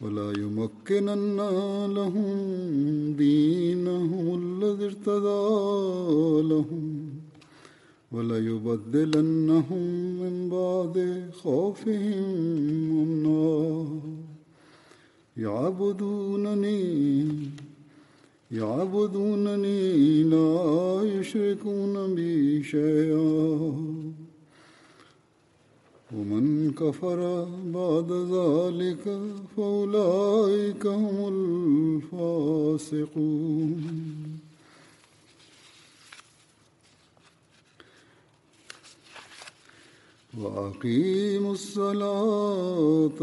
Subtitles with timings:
[0.00, 1.36] ولا يمكنن
[1.94, 2.36] لهم
[3.18, 7.10] دينهم الذي ارتضى لهم
[8.12, 9.82] ولا يبدلنهم
[10.20, 12.24] من بعد خوفهم
[13.02, 13.86] أمنا.
[15.36, 17.26] يعبدونني
[18.50, 24.23] يعبدونني لا يشركون بي شيئا.
[26.14, 27.20] ومن كفر
[27.74, 29.04] بعد ذلك
[29.56, 31.16] فأولئك هم
[32.12, 33.80] الفاسقون.
[40.40, 43.20] وأقيموا الصلاة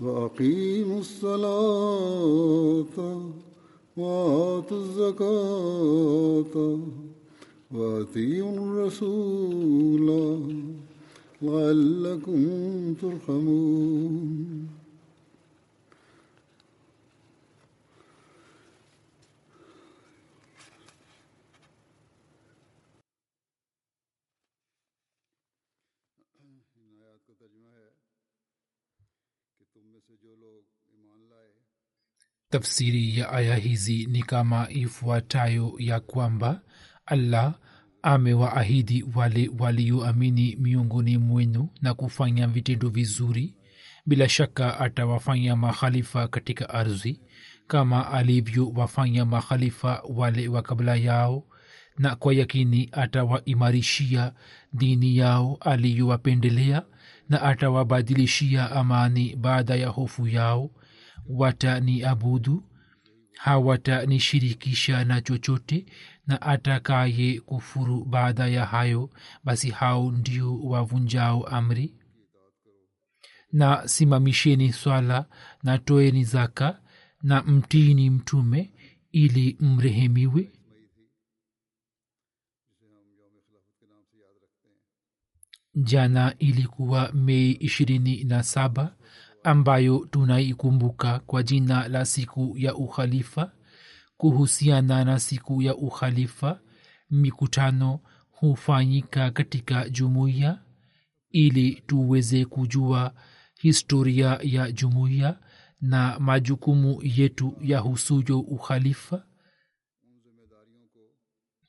[0.00, 2.96] وأقيموا الصلاة
[3.96, 6.54] وآتوا الزكاة
[7.72, 10.08] وأطيعوا الرسول.
[11.42, 14.68] لعلكم ترحمون
[32.50, 36.62] tafsiri ya aya hizi ni kama ifuatayo ya kwamba
[37.06, 37.58] allah
[38.02, 43.54] amewaahidi wale walioamini miongoni mwenu na kufanya vitendo vizuri.
[44.06, 47.20] Bila shaka atawafanya makhalifa katika ardhi
[47.66, 51.44] kama alivyowafanya makhalifa wale wa kabla yao
[51.98, 54.32] na kwa yakini atawaimarishia
[54.72, 56.82] dini yao aliyowapendelea
[57.28, 60.70] na atawabadilishia amani baada ya hofu yao.
[61.28, 62.64] Wataniabudu
[63.42, 65.86] hawatanishirikisha na chochote
[66.26, 69.10] na atakaye kufuru baada ya hayo
[69.44, 71.94] basi hao ndio wavunjao amri.
[73.52, 75.26] Na simamisheni swala
[75.62, 76.80] na toeni zaka
[77.22, 78.72] na mtini mtume
[79.12, 80.52] ili mrehemiwe.
[85.74, 88.96] Jana ilikuwa mei ishirini na saba
[89.44, 93.52] ambayo tunaikumbuka kwa jina la siku ya ukhalifa
[94.16, 96.60] kuhusiana na siku ya ukhalifa
[97.10, 98.00] mikutano
[98.30, 100.58] hufanyika katika jumuiya.
[101.30, 103.14] Ili tuweze kujua
[103.60, 105.38] historia ya jumuiya
[105.80, 109.24] na majukumu yetu ya husuyo ukhalifa.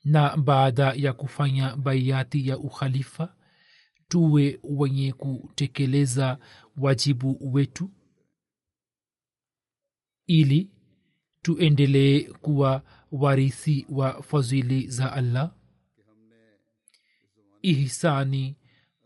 [0.04, 3.34] Na baada ya kufanya baiati ya ukhalifa
[4.08, 6.38] tuwe wenye kutekeleza
[6.76, 7.90] wajibu wetu
[10.26, 10.70] ili
[11.42, 12.82] tuendelee kuwa
[13.12, 15.54] warithi wa fadhili za allah.
[17.62, 18.56] Ihsani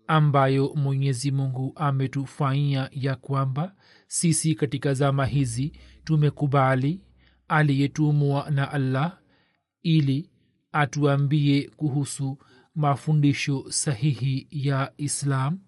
[0.07, 3.75] ambayo mwenyezi mungu ametufanyia ya kwamba
[4.07, 5.73] sisi katika zama hizi
[6.05, 7.01] tumekubali
[7.49, 9.19] aliyetumwa na allah
[9.83, 10.31] ili
[10.73, 12.39] atuambie kuhusu
[12.75, 15.59] mafundisho sahihi ya islam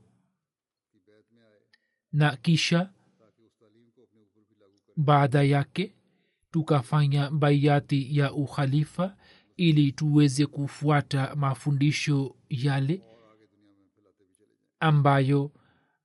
[2.13, 2.93] na kisha
[4.97, 5.95] baada yake
[6.51, 9.17] tukafanya baiati ya ukhalifa
[9.57, 13.03] ili tuweze kufuata mafundisho yale
[14.81, 15.53] ambayo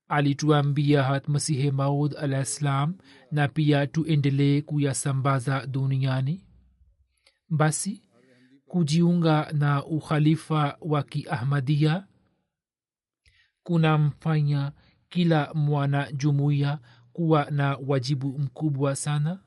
[0.08, 2.98] alituambia hat masihe maud alah ssalam
[3.32, 6.46] na pia tuendelee kuyasambaza duniani.
[7.50, 8.02] Basi
[8.66, 12.08] kujiunga na ukhalifa wa kiahmadia
[13.64, 14.72] kunamfanya
[15.16, 16.80] kila mwana jumuiya
[17.14, 19.40] kuwa na wajibu mkubwa sana?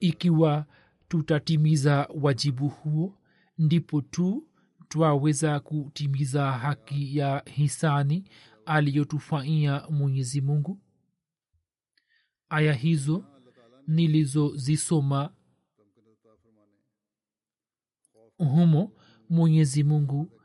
[0.00, 0.66] Ikiwa
[1.08, 3.18] tutatimiza wajibu huo
[3.58, 4.48] ndipo tu
[4.88, 8.24] twaweza kutimiza haki ya hisani
[8.66, 10.80] aliyotufanyia mwenyezi mungu?
[12.48, 13.24] Aya hizo
[13.86, 15.34] nilizozisoma
[18.38, 18.92] humo
[19.28, 20.41] mwenyezi mungu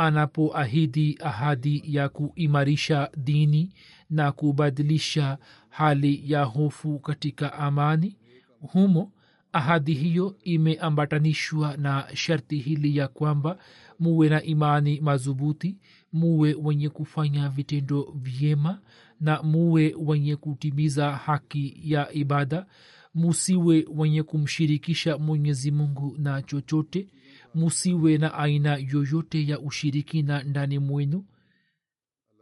[0.00, 3.72] anapoahidi ahadi ya kuimarisha dini
[4.10, 5.38] na kubadilisha
[5.68, 8.16] hali ya hofu katika amani
[8.60, 9.12] humo
[9.52, 13.58] ahadi hiyo imeambatanishwa na sharti hili ya kwamba
[13.98, 15.76] muwe na imani madhubuti
[16.12, 18.80] muwe wenye kufanya vitendo vyema
[19.20, 22.66] na muwe wenye kutimiza haki ya ibada
[23.14, 27.06] musiwe wenye kumshirikisha mwenyezi mungu na chochote
[27.54, 31.26] musiwe na aina yoyote ya ushirikina ndani mwenu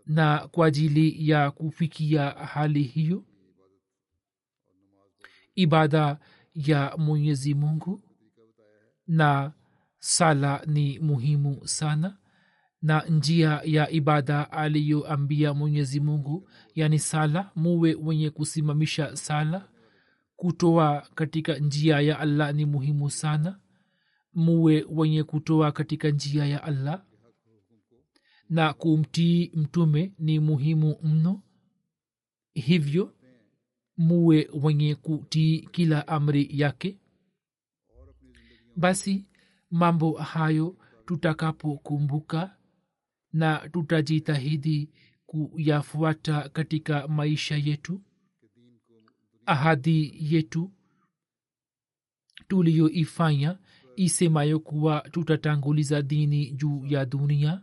[0.07, 3.25] na kwa ajili ya kufikia hali hiyo.
[5.55, 6.19] Ibada
[6.55, 8.03] ya mwenyezi mungu
[9.07, 9.53] na
[9.99, 12.19] sala ni muhimu sana
[12.83, 19.69] na njia ya ibada aliyoambia mwenyezi mungu yani sala muwe wenye kusimamisha sala
[20.37, 23.59] kutoa katika njia ya allah ni muhimu sana
[24.43, 27.05] muwe wenye kutoa katika njia ya allah.
[28.50, 31.43] Na kumtii mtume ni muhimu mno.
[32.55, 33.14] Hivyo
[33.96, 36.99] muwe wenye kutii kila amri yake.
[38.76, 39.26] Basi
[39.70, 40.76] mambo hayo
[41.06, 42.56] tutakapokumbuka
[43.32, 44.90] na tutajitahidi
[45.26, 48.02] kuyafuata katika maisha yetu
[49.46, 50.73] ahadi yetu
[52.49, 53.58] tuliyoifanya
[53.99, 57.62] isemayo kuwa tutatanguliza dini juu ya dunia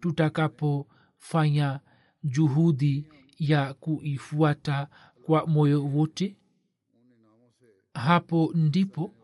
[0.00, 1.80] tutakapofanya
[2.24, 3.06] juhudi
[3.38, 4.88] ya kuifuata
[5.26, 6.36] kwa moyo wote.
[7.94, 9.14] Hapo ndipo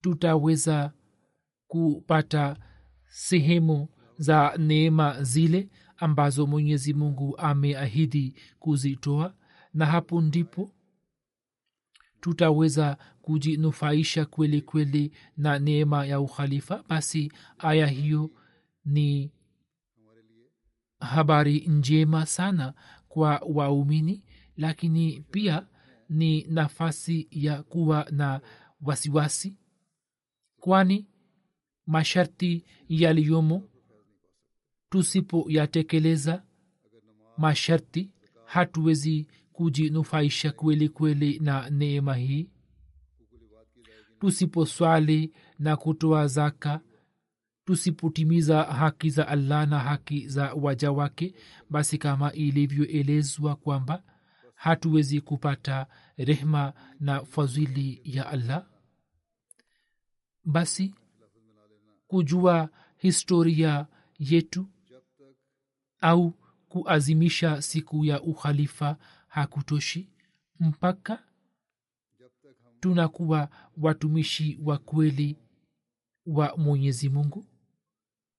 [0.00, 0.92] tutaweza
[1.66, 2.56] kupata
[3.08, 3.88] sehemu
[4.18, 9.34] za neema zile ambazo mwenyezi mungu ameahidi kuzitoa
[9.74, 10.70] na hapo ndipo
[12.20, 18.30] tutaweza kujinufaisha kweli kweli na neema ya ukhalifa basi aya hiyo
[18.84, 19.32] ni
[21.00, 22.74] habari njema sana
[23.08, 24.24] kwa waumini
[24.56, 25.66] lakini pia
[26.08, 28.40] ni nafasi ya kuwa na
[28.80, 29.56] wasiwasi
[30.60, 31.06] kwani
[31.86, 33.68] masharti yaliyomo
[34.90, 36.42] tusipoyatekeleza
[37.38, 38.10] masharti
[38.44, 42.50] hatuwezi kujinufaisha kweli kweli na neema hii
[44.20, 46.80] tusiposwali na kutoa zaka
[47.64, 51.34] tusipotimiza haki za allah na haki za waja wake
[51.70, 54.02] basi kama ilivyoelezwa kwamba
[54.54, 58.66] hatuwezi kupata rehma na fadhili ya allah
[60.44, 60.94] basi
[62.06, 63.86] kujua historia
[64.18, 64.66] yetu
[66.00, 66.30] au
[66.68, 68.96] kuazimisha siku ya ukhalifa
[69.28, 70.10] hakutoshi
[70.60, 71.22] mpaka
[72.80, 75.36] tunakuwa watumishi wa kweli
[76.26, 77.46] wa mwenyezi mungu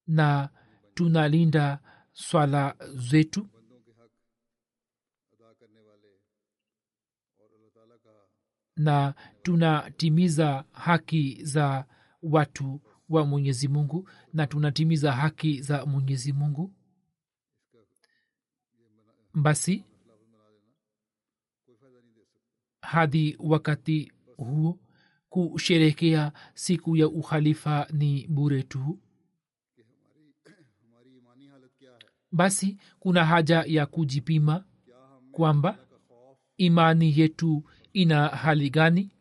[0.08, 0.50] na
[0.94, 1.80] tunalinda
[2.14, 3.48] swala zetu.
[8.76, 9.14] Na
[9.44, 11.86] tunatimiza haki za
[12.22, 16.74] watu wa mwenyezi mungu na tunatimiza haki za mwenyezi mungu.
[19.34, 19.86] Basi
[22.82, 24.80] hadi wakati huo?
[25.30, 29.00] Kusherekea siku ya ukhalifa ni bure tu?
[32.32, 34.66] Basi kuna haja ya kujipima
[35.32, 35.78] kwamba
[36.58, 37.64] imani yetu
[37.94, 39.12] ina hali gani?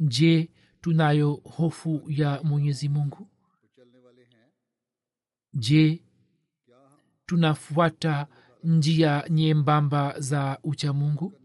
[0.00, 3.28] Je tunayo hofu ya mwenyezi mungu?
[5.54, 6.02] Je
[7.26, 8.26] tunafuata
[8.64, 11.37] njia nyembamba za uchamungu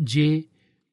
[0.00, 0.48] je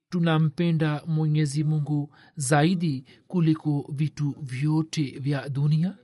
[0.10, 5.98] tunampenda mwenyezi mungu zaidi kuliko vitu vyote vya dunia?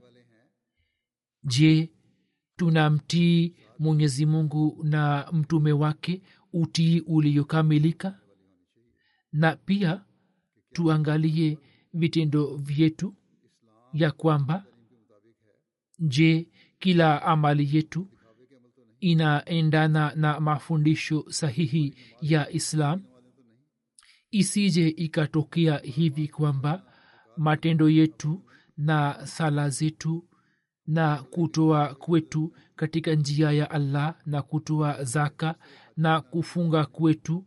[1.44, 1.90] Je
[2.56, 6.22] tunamtii mwenyezi mungu na mtume wake
[6.54, 8.20] utii uliokamilika?
[9.32, 10.06] Na pia
[10.74, 11.58] tuangalie
[11.94, 13.16] vitendo vyetu
[13.94, 14.66] ya kwamba
[16.00, 16.48] je
[16.80, 18.08] kila amali yetu
[19.04, 23.04] inaendana na mafundisho sahihi ya islam.
[24.32, 26.84] Isije ikatokea hivi kwamba
[27.38, 28.42] matendo yetu
[28.78, 30.26] na sala zetu
[30.88, 35.56] na kutoa kwetu katika njia ya allah na kutoa zaka
[35.98, 37.46] na kufunga kwetu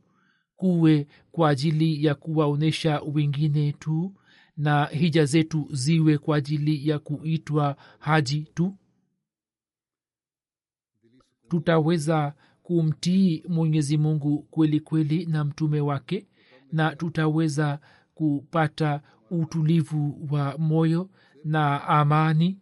[0.56, 4.14] kuwe kwa ajili ya kuwaonyesha wengine tu
[4.56, 8.78] na hija zetu ziwe kwa ajili ya kuitwa haji tu
[11.48, 16.26] tutaweza kumtii mwenyezi mungu kweli kweli na mtume wake
[16.72, 17.78] na tutaweza
[18.14, 21.10] kupata utulivu wa moyo
[21.44, 22.58] na amani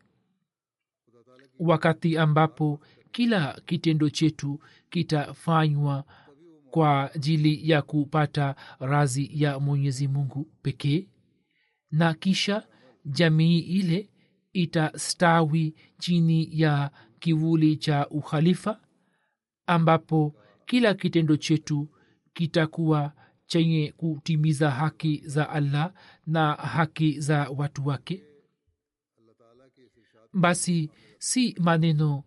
[1.58, 2.80] wakati ambapo
[3.12, 4.60] kila kitendo chetu
[4.90, 6.04] kitafanywa
[6.70, 11.08] kwa ajili ya kupata razi ya mwenyezi mungu pekee.
[11.90, 12.66] Na kisha
[13.04, 14.08] jamii ile
[14.52, 16.90] itastawi chini ya
[17.24, 18.80] kivuli cha ukhalifa
[19.66, 20.34] ambapo
[20.66, 21.88] kila kitendo chetu
[22.32, 23.12] kitakuwa
[23.46, 25.92] chenye kutimiza haki za allah
[26.26, 28.24] na haki za watu wake.
[30.32, 32.24] Basi si maneno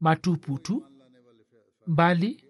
[0.00, 0.86] matupu tu
[1.86, 2.44] bali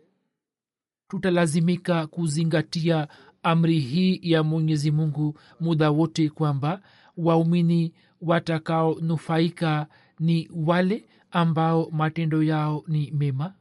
[1.08, 3.08] tutalazimika kuzingatia
[3.42, 6.82] amri hii ya mwenyezi mungu muda wote kwamba
[7.16, 9.86] waumini watakaonufaika
[10.18, 13.54] ni wale ambao matendo yao ni mema?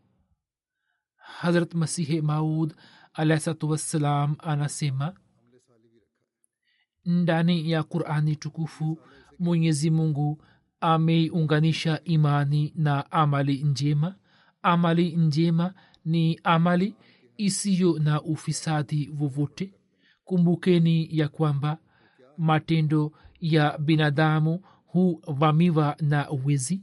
[1.16, 2.74] Hazrat masihi maud
[3.14, 5.14] alahsatu wassalam anasema
[7.06, 9.00] ndani ya qurani tukufu
[9.40, 10.44] mwenyezi mungu
[10.80, 14.16] ameiunganisha imani na amali njema.
[14.62, 15.74] Amali njema
[16.06, 16.96] ni amali
[17.38, 19.74] isiyo na ufisadi vovote
[20.24, 21.78] kumbukeni ya kwamba
[22.38, 26.82] matendo ya binadamu huvamiwa na wezi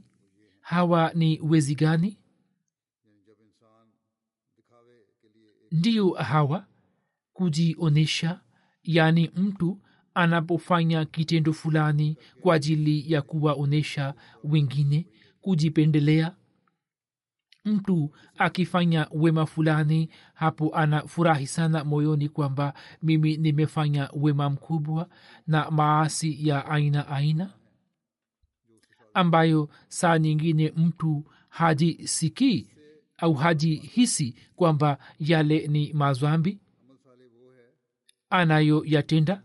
[0.71, 2.17] hawa ni wezi gani?
[5.71, 6.65] Ndiyo hawa
[7.33, 8.41] kujionyesha
[8.83, 9.79] yaani mtu
[10.13, 14.13] anapofanya kitendo fulani kwa ajili ya kuwaonyesha
[14.43, 15.07] wengine
[15.41, 16.35] kujipendelea.
[17.65, 22.73] Mtu akifanya wema fulani hapo anafurahi sana moyoni kwamba
[23.03, 25.09] mimi nimefanya wema mkubwa
[25.47, 27.53] na maasi ya aina aina
[29.13, 32.67] ambayo saa nyingine mtu hajisikii
[33.17, 36.59] au hajihisi kwamba yale ni mazwambi
[38.29, 39.43] anayoyatenda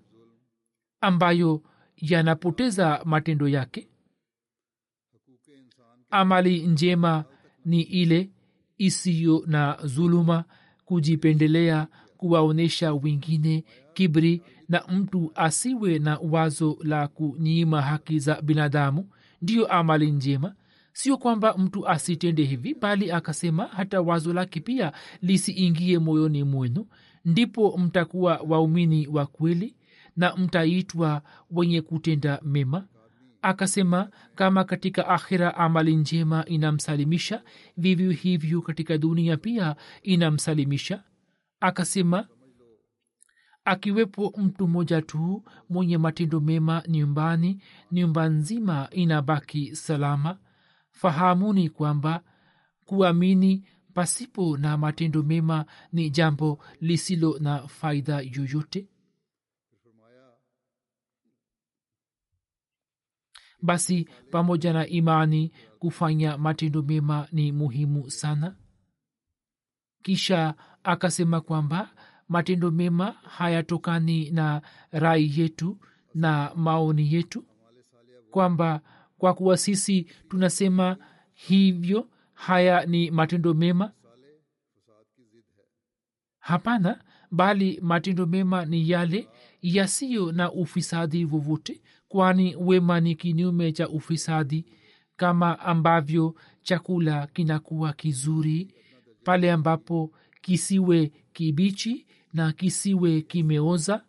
[1.01, 1.63] ambayo
[1.97, 3.89] yanapoteza matendo yake?
[6.11, 7.25] Amali njema
[7.65, 8.31] ni ile
[8.79, 10.45] isiyo na zuluma
[10.85, 19.11] kujipendelea kuwaonyesha wengine kibri na mtu asiwe na wazo la kunyima haki za binadamu
[19.43, 20.55] ndiyo amali njema.
[20.93, 26.87] Sio kwamba mtu asitende hivi bali akasema hata wazo lake pia lisiingie moyoni mwenu.
[27.25, 29.77] Ndipo mtakuwa waumini wa kweli
[30.17, 32.87] na mtaitwa wenye kutenda mema.
[33.43, 37.43] Akasema kama katika akhira amali njema inamsalimisha
[37.77, 41.03] vivyo hivyo katika dunia pia inamsalimisha.
[41.61, 42.29] Akasema
[43.67, 50.39] akiwepo mtu mmoja tu mwenye matendo mema nyumbani nyumba nzima inabaki salama.
[50.91, 52.23] Fahamuni kwamba
[52.85, 58.89] kuamini pasipo na matendo mema ni jambo lisilo na faida yoyote.
[63.63, 68.57] Basi pamoja na imani kufanya matendo mema ni muhimu sana.
[70.03, 70.55] Kisha
[70.85, 71.91] akasema kwamba
[72.29, 75.79] matendo mema hayatokani na rai yetu
[76.15, 77.45] na maoni yetu.
[78.31, 78.81] Kwamba
[79.19, 80.97] kwa kuwa sisi tunasema
[81.33, 83.93] hivyo haya ni matendo mema?
[86.39, 89.29] Hapana bali matendo mema ni yale
[89.63, 94.67] yasiyo na ufisadi vovote kwani wema ni kinyume cha ufisadi
[95.17, 98.75] kama ambavyo chakula kinakuwa kizuri
[99.25, 102.06] pale ambapo kisiwe kibichi
[102.37, 104.05] na kisiwe kimeoza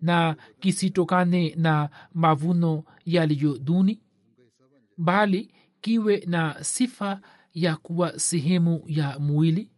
[0.00, 4.02] na kisitokane na mavuno yaliyo duni
[4.98, 7.20] bali kiwe na sifa
[7.54, 9.70] ya kuwa sehemu ya mwili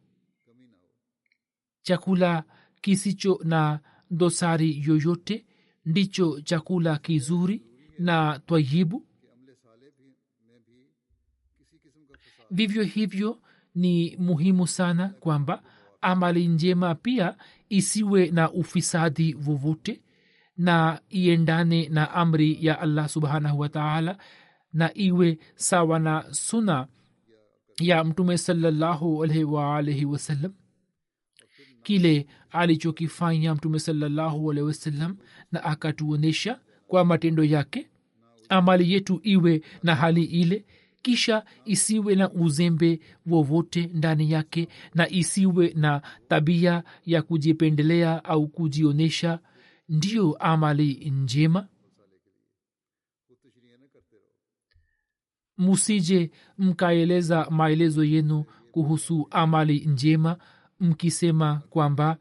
[1.82, 2.44] chakula
[2.80, 5.46] kisicho na dosari yoyote
[5.84, 7.62] ndicho chakula kizuri
[7.98, 9.06] na twayibu.
[12.50, 13.42] Vivyo hivyo
[13.74, 15.62] ni muhimu sana kwamba
[16.00, 17.36] amali njema pia
[17.68, 20.00] isiwe na ufisadi vovote
[20.56, 24.18] na iendane na amri ya allah subhanahu wataala
[24.72, 26.86] na iwe sawa na suna
[27.80, 30.52] ya mtume salallahu alaihi waalaihi wasallam.
[31.82, 35.16] Kile alichokifanya mtume salallahu alaihi wasallam
[35.52, 37.88] na akatuonyesha kwa matendo yake
[38.48, 40.64] amali yetu iwe na hali ile
[41.02, 49.38] kisha isiwe na uzembe wowote ndani yake na isiwe na tabia ya kujipendelea au kujionyesha
[49.88, 51.68] ndiyo amali njema?
[55.58, 60.38] Musije mkaeleza maelezo yenu kuhusu amali njema
[60.80, 62.18] mkisema kwamba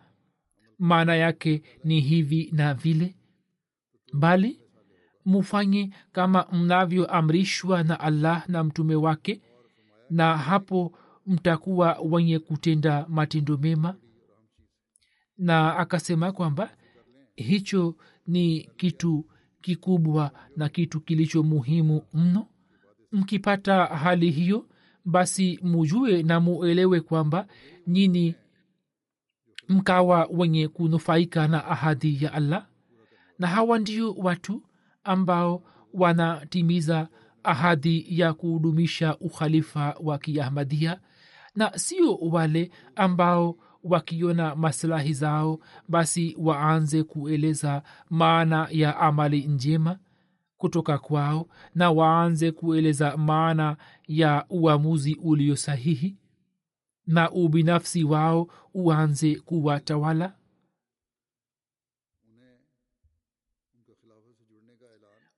[0.80, 3.16] maana yake ni hivi na vile.
[4.14, 4.60] Bali
[5.28, 9.42] mufanye kama mnavyoamrishwa na allah na mtume wake
[10.10, 13.96] na hapo mtakuwa wenye kutenda matendo mema.
[15.38, 16.78] Na akasema kwamba
[17.36, 17.96] hicho
[18.28, 19.26] ni kitu
[19.62, 22.48] kikubwa na kitu kilicho muhimu mno.
[23.12, 24.70] Mkipata hali hiyo
[25.06, 27.48] basi mujue na muelewe kwamba
[27.88, 28.36] nyini
[29.68, 32.68] mkawa wenye kunufaika na ahadi ya allah
[33.40, 34.64] na hawa ndio watu
[35.08, 37.08] ambao wanatimiza
[37.44, 41.00] ahadi ya kudumisha ukhalifa wa kiahmadia
[41.56, 50.00] na sio wale ambao wakiona maslahi zao basi waanze kueleza maana ya amali njema
[50.58, 56.18] kutoka kwao na waanze kueleza maana ya uamuzi ulio sahihi
[57.08, 60.34] na ubinafsi wao uanze kuwatawala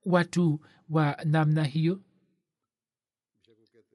[0.10, 2.02] watu wa namna hiyo?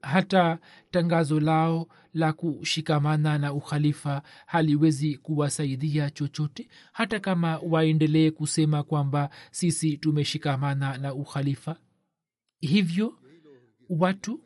[0.01, 0.59] Hata
[0.91, 6.69] tangazo lao la kushikamana na ukhalifa haliwezi kuwasaidia chochote?
[6.93, 11.75] Hata kama waendelee kusema kwamba sisi tumeshikamana na ukhalifa
[12.59, 13.19] hivyo
[13.89, 14.41] watu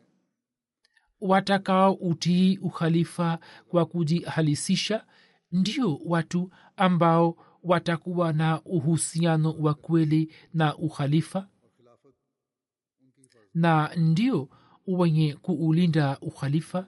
[1.21, 5.05] watakao utii ukhalifa kwa kujihalisisha
[5.51, 11.47] ndio watu ambao watakuwa na uhusiano wa kweli na ukhalifa
[13.53, 14.49] na ndio
[14.88, 16.88] wenye kuulinda ukhalifa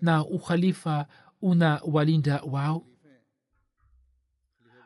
[0.00, 1.06] na ukhalifa
[1.42, 2.86] una walinda wao.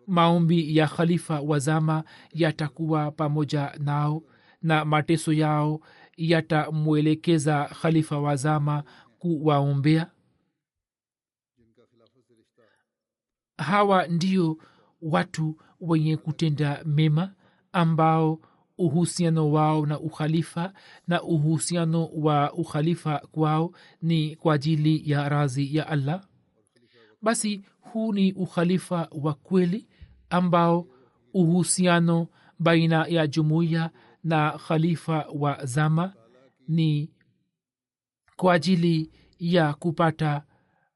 [0.07, 4.23] Maombi ya khalifa wazama yatakuwa pamoja nao
[4.63, 5.81] na mateso yao
[6.17, 8.85] yatamwelekeza khalifa wazama
[9.19, 10.11] kuwaombea.
[13.59, 14.59] Hawa ndio
[15.03, 17.35] watu wenye kutenda mema
[17.73, 18.41] ambao
[18.79, 20.73] uhusiano wao na ukhalifa
[21.07, 26.25] na uhusiano wa ukhalifa kwao ni kwa ajili ya razi ya allah.
[27.23, 29.89] Basi huu ni ukhalifa wa kweli
[30.31, 30.87] ambao
[31.35, 33.91] uhusiano baina ya jumuiya
[34.25, 36.13] na khalifa wa zama
[36.69, 37.11] ni
[38.37, 40.43] kwa ajili ya kupata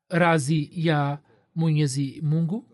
[0.09, 1.19] razi ya
[1.55, 2.65] mwenyezi mungu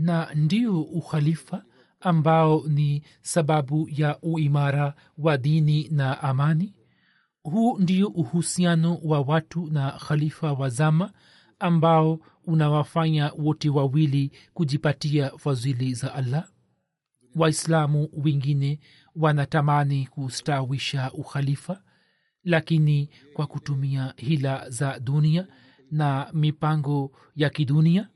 [0.00, 1.64] na ndio ukhalifa
[2.00, 6.74] ambao ni sababu ya uimara wa dini na amani.
[7.42, 11.12] Huu ndio uhusiano wa watu na khalifa wa zama
[11.58, 16.48] ambao unawafanya wote wawili kujipatia fadhili za allah.
[17.36, 18.80] Waislamu wengine
[19.16, 21.82] wanatamani kustawisha ukhalifa
[22.44, 25.46] lakini kwa kutumia hila za dunia
[25.90, 28.08] na mipango ya kidunia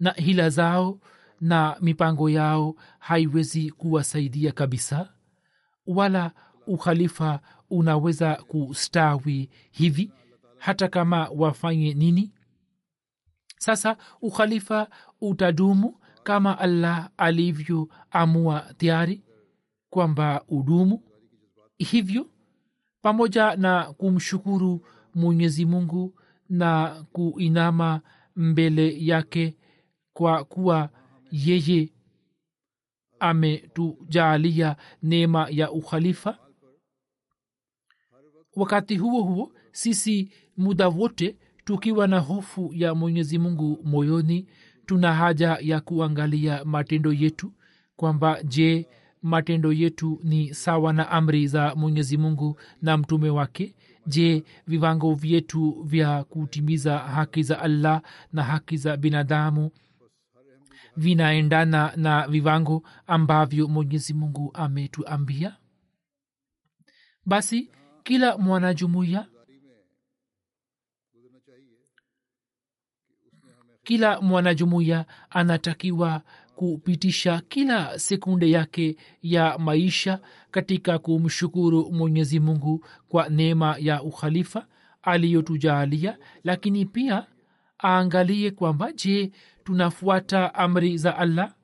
[0.00, 0.98] na hila zao
[1.40, 5.12] na mipango yao haiwezi kuwasaidia kabisa
[5.86, 6.32] wala
[6.66, 10.10] ukhalifa unaweza kustawi hivi
[10.58, 12.32] hata kama wafanye nini?
[13.58, 14.88] Sasa ukhalifa
[15.20, 19.22] utadumu kama allah alivyoamua tayari
[19.90, 21.02] kwamba udumu?
[21.78, 22.26] Hivyo
[23.02, 26.14] pamoja na kumshukuru mwenyezi mungu
[26.48, 28.00] na kuinama
[28.36, 29.56] mbele yake
[30.20, 30.90] kwa kuwa
[31.32, 31.92] yeye
[33.20, 36.38] ametujaalia neema ya ukhalifa.
[38.56, 44.46] Wakati huo huo sisi muda wote tukiwa na hofu ya mwenyezi mungu moyoni
[44.86, 47.52] tuna haja ya kuangalia matendo yetu
[47.96, 48.88] kwamba je
[49.22, 53.74] matendo yetu ni sawa na amri za mwenyezi mungu na mtume wake?
[54.06, 58.02] Je viwango vyetu vya kutimiza haki za allah
[58.32, 59.70] na haki za binadamu
[61.00, 65.56] vinaendana na viwango ambavyo mwenyezi mungu ametuambia.
[67.26, 67.70] Basi
[68.02, 69.26] kila mwanajumuiya
[73.82, 76.22] kila mwanajumuiya anatakiwa
[76.56, 84.66] kupitisha kila sekunde yake ya maisha katika kumshukuru mwenyezi mungu kwa neema ya ukhalifa
[85.02, 87.26] aliyotujaalia lakini pia
[87.84, 89.32] aangalie kwamba je
[89.74, 91.54] tunafuata amri za allah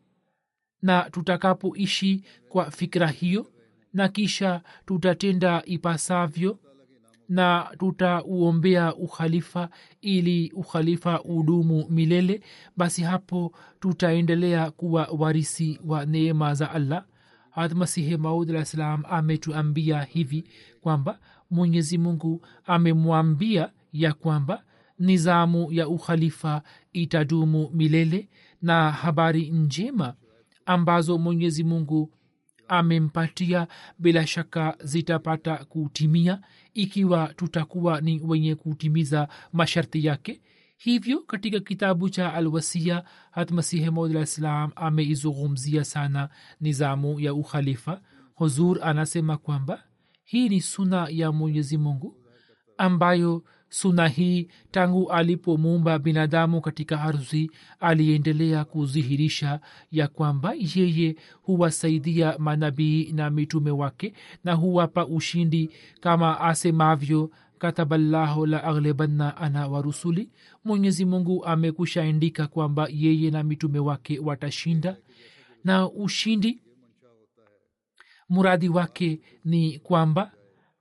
[0.83, 3.53] na tutakapoishi kwa fikira hiyo
[3.93, 6.59] na kisha tutatenda ipasavyo
[7.29, 9.69] na tutauombea ukhalifa
[10.01, 12.41] ili ukhalifa udumu milele
[12.77, 17.05] basi hapo tutaendelea kuwa warisi wa neema za allah.
[17.51, 18.65] Hadmasihi maud
[19.09, 20.45] ametuambia hivi
[20.81, 21.19] kwamba
[21.51, 24.63] mwenyezi mungu amemwambia ya kwamba
[24.99, 28.29] nizamu ya ukhalifa itadumu milele
[28.63, 30.15] na habari njema
[30.67, 32.13] ambazo mwenyezi mungu
[32.69, 33.67] amempatia
[33.99, 36.41] bila shaka zitapata kutimia
[36.75, 40.41] ikiwa tutakuwa ni wenye kutimiza masharti yake.
[40.79, 46.29] Hivyo katika kitabu cha alwasia hatmasihi maudlah salam ameizungumzia sana
[46.61, 48.01] nizamu ya ukhalifa.
[48.35, 49.83] Huzur anasema kwamba
[50.25, 52.17] hii ni suna ya mwenyezi mungu
[52.79, 57.51] ambayo suna hii tangu alipomuumba binadamu katika ardhi
[57.81, 59.61] aliendelea kudhihirisha
[59.93, 64.13] ya kwamba yeye huwasaidia manabii na mitume wake
[64.45, 70.31] na huwapa ushindi kama asemavyo kataballahu la aghlibanna ana wa rusuli.
[70.65, 74.97] Mwenyezi mungu amekushaandika kwamba yeye na mitume wake watashinda.
[75.65, 76.61] Na ushindi
[78.29, 80.33] muradi wake ni kwamba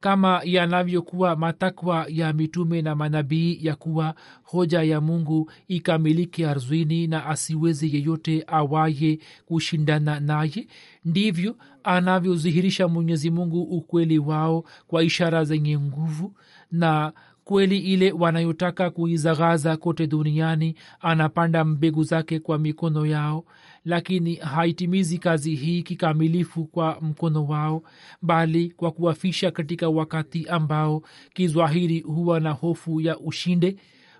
[0.05, 7.25] kama yanavyokuwa matakwa ya mitume na manabii ya kuwa hoja ya mungu ikamilike arzwini na
[7.25, 10.67] asiweze yeyote awaye kushindana naye
[11.05, 16.33] ndivyo anavyodhihirisha mwenyezi mungu ukweli wao kwa ishara zenye nguvu
[16.71, 17.13] na
[17.43, 23.45] kweli ile wanayotaka kuizaghaza kote duniani anapanda mbegu zake kwa mikono yao
[23.85, 27.83] lakini haitimizi kazi hii kikamilifu kwa mkono wao
[28.21, 31.01] bali kwa kuwafisha katika wakati ambao
[31.33, 33.75] kizwahiri huwa na hofu ya ushinde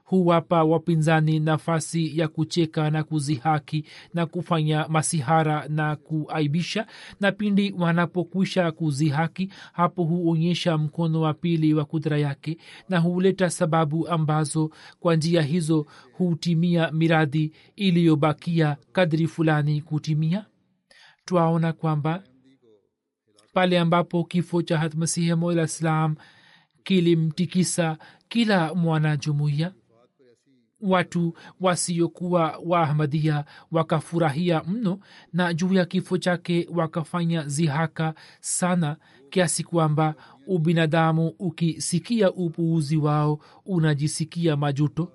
[0.05, 6.87] huwapa wapinzani nafasi ya kucheka na kuzihaki na kufanya masihara na kuaibisha.
[7.19, 12.57] Na pindi wanapokwisha kuzihaki hapo huonyesha mkono wa pili wa kudra yake
[12.89, 20.45] na huleta sababu ambazo kwa njia hizo hutimia miradi iliyobakia kadri fulani kutimia.
[21.25, 22.23] Twaona kwamba
[23.53, 25.67] pale ambapo kifo cha hatmasihi mola
[26.83, 27.97] kilimtikisa
[28.29, 29.73] kila mwanajumuiya
[30.85, 34.99] watu wasiokuwa waahmadia wakafurahia mno
[35.33, 38.97] na juu ya kifo chake wakafanya zihaka sana
[39.29, 40.15] kiasi kwamba
[40.47, 45.11] ubinadamu ukisikia upuuzi wao unajisikia majuto.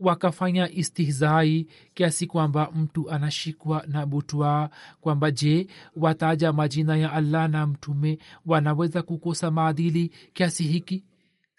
[0.00, 4.68] Wakafanya istihzai kiasi kwamba mtu anashikwa na butwaa
[5.00, 11.04] kwamba je wataja majina ya allah na mtume wanaweza kukosa maadili kiasi hiki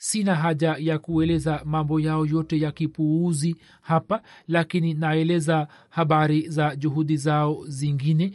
[0.03, 7.17] sina haja ya kueleza mambo yao yote ya kipuuzi hapa lakini naeleza habari za juhudi
[7.17, 8.33] zao zingine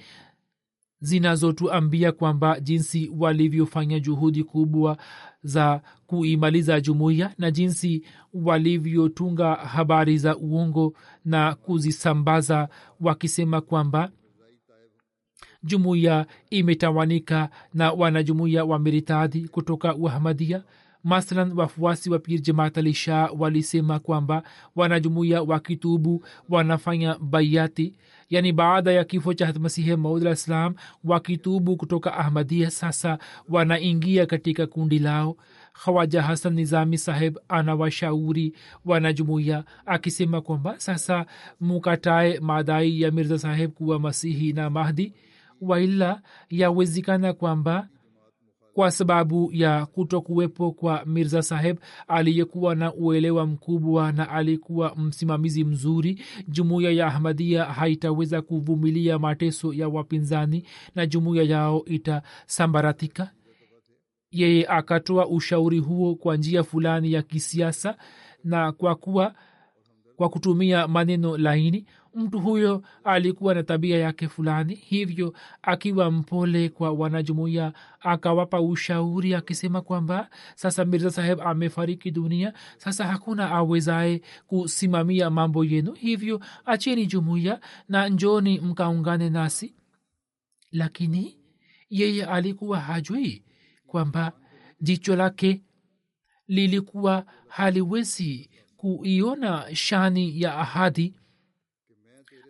[1.00, 4.96] zinazotuambia kwamba jinsi walivyofanya juhudi kubwa
[5.42, 10.92] za kuimaliza jumuiya na jinsi walivyotunga habari za uongo
[11.24, 12.68] na kuzisambaza
[13.00, 14.11] wakisema kwamba
[15.62, 20.62] jumuiya imetawanika na wanajumuiya wameritadhi kutoka uahmadia
[21.07, 24.42] mathalan wafuasi wa pir jamaat ali shah walisema kwamba
[24.77, 27.95] wanajumuiya wakitubu wanafanya bayati
[28.31, 34.99] yani baada ya kifo cha hatmasihi maud salam wakitubu kutoka ahmadia sasa wanaingia katika kundi
[34.99, 35.37] lao.
[35.85, 38.53] Khawaja hasan nizami saheb anawashauri
[38.85, 41.27] wanajumuiya akisema kwamba sasa
[41.61, 45.12] mukatae madai ya mirza saheb kuwa masihi na mahdi.
[45.61, 47.88] Waila yawezekana kwamba
[48.77, 55.65] kwa sababu ya kuto kuwepo kwa mirza saheb aliyekuwa na uelewa mkubwa na alikuwa msimamizi
[55.65, 56.21] mzuri.
[56.49, 63.31] Jumuiya ya ahmadia haitaweza kuvumilia mateso ya wapinzani na jumuiya yao itasambaratika.
[64.31, 67.97] Yeye akatoa ushauri huo kwa njia fulani ya kisiasa
[68.45, 69.35] na kwa kuwa
[70.17, 76.92] kwa kutumia maneno laini mtu huyo alikuwa na tabia yake fulani hivyo akiwa mpole kwa
[76.92, 85.64] wanajumuiya akawapa ushauri akisema kwamba sasa mirza saheb amefariki dunia sasa hakuna awezaye kusimamia mambo
[85.64, 89.74] yenu hivyo acheni jumuiya na njoni mkaungane nasi.
[90.72, 91.38] Lakini
[91.90, 93.44] yeye alikuwa hajui
[93.87, 94.33] kwamba
[94.81, 95.62] jicho lake
[96.48, 101.14] lilikuwa haliwezi kuiona shani ya ahadi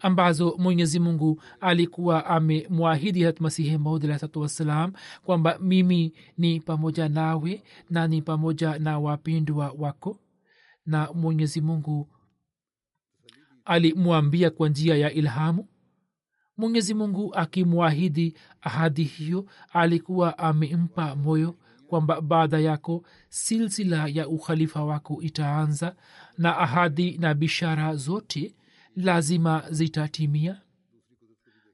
[0.01, 4.93] ambazo mwenyezi mungu alikuwa amemwahidi hatmasihi masihi maudalahsatu wassalam
[5.25, 10.21] kwamba mimi ni pamoja nawe na ni pamoja na wapendwa wako.
[10.87, 12.09] Na mwenyezi mungu
[13.65, 15.69] alimwambia kwa njia ya ilhamu.
[16.57, 21.55] Mwenyezi mungu akimwahidi ahadi hiyo alikuwa amempa moyo
[21.87, 25.97] kwamba baada yako silsila ya ukhalifa wako itaanza
[26.39, 28.56] na ahadi na bishara zote
[28.97, 30.61] lazima zitatimia.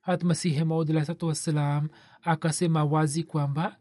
[0.00, 1.88] Hatmasihi maudalahsatu wassalam
[2.22, 3.76] akasema wazi kwamba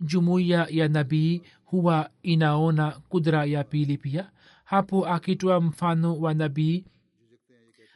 [0.00, 4.30] jumuiya ya nabii huwa inaona kudra ya pili pia.
[4.64, 6.84] Hapo akitoa mfano wa nabii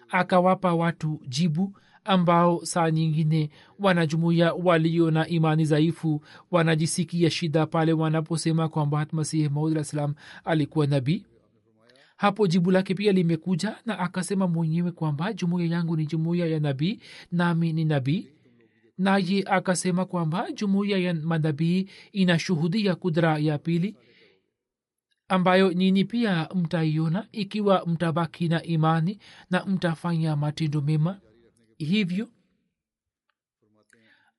[0.09, 8.69] akawapa watu jibu ambao saa nyingine wanajumuia walio na imani dhaifu wanajisikia shida pale wanaposema
[8.69, 11.27] kwamba hatmasihi maud salam alikuwa nabii
[12.17, 17.01] hapo jibu lake pia limekuja na akasema mwenyewe kwamba jumuiya yangu ni jumuiya ya nabii
[17.33, 18.29] nami ni nabii.
[18.99, 23.97] Naye akasema kwamba jumuiya ya manabii inashuhudia kudra ya pili
[25.29, 29.19] ambayo nyini pia mtaiona ikiwa mtabaki na imani
[29.51, 31.21] na mtafanya matendo mema.
[31.79, 32.29] Hivyo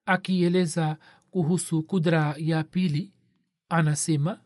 [0.05, 0.97] akieleza
[1.31, 3.13] kuhusu kudra ya pili
[3.69, 4.39] anasema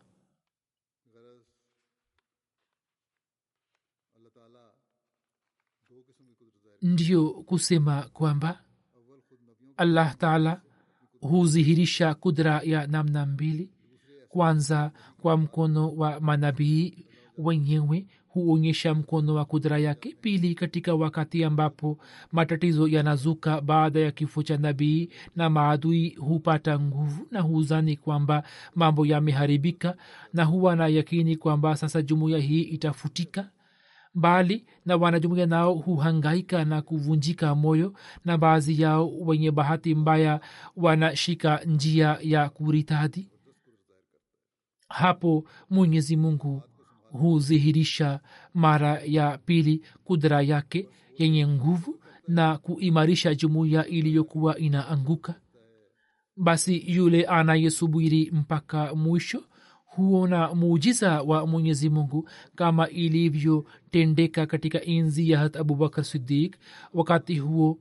[6.82, 8.60] ndio kusema kwamba
[9.78, 10.62] allah taala
[11.22, 13.70] huzihirisha kudra ya namna mbili.
[14.30, 17.06] Kwanza kwa mkono wa manabii
[17.38, 20.16] wenyewe huonyesha mkono wa kudra yake.
[20.22, 21.98] Pili katika wakati ambapo
[22.32, 28.44] matatizo yanazuka baada ya kifo cha nabii na maadui hupata nguvu na huzani kwamba
[28.76, 29.96] mambo yameharibika
[30.34, 33.50] na huwa na yakini kwamba sasa jumuiya hii itafutika
[34.14, 37.94] bali na wanajumuia nao huhangaika na kuvunjika moyo
[38.26, 40.42] na baadhi yao wenye bahati mbaya
[40.76, 43.30] wanashika njia ya kuritadi.
[44.90, 46.64] Hapo mwenyezi mungu
[47.12, 48.20] hudhihirisha
[48.54, 55.36] mara ya pili kudra yake yenye nguvu na kuimarisha jumuiya iliyokuwa inaanguka.
[56.38, 59.44] Basi yule anayesubiri mpaka mwisho
[60.06, 66.56] huona muujiza wa mwenyezi mungu kama ilivyotendeka katika enzi ya hat abubakar sidik
[66.94, 67.78] wakati huo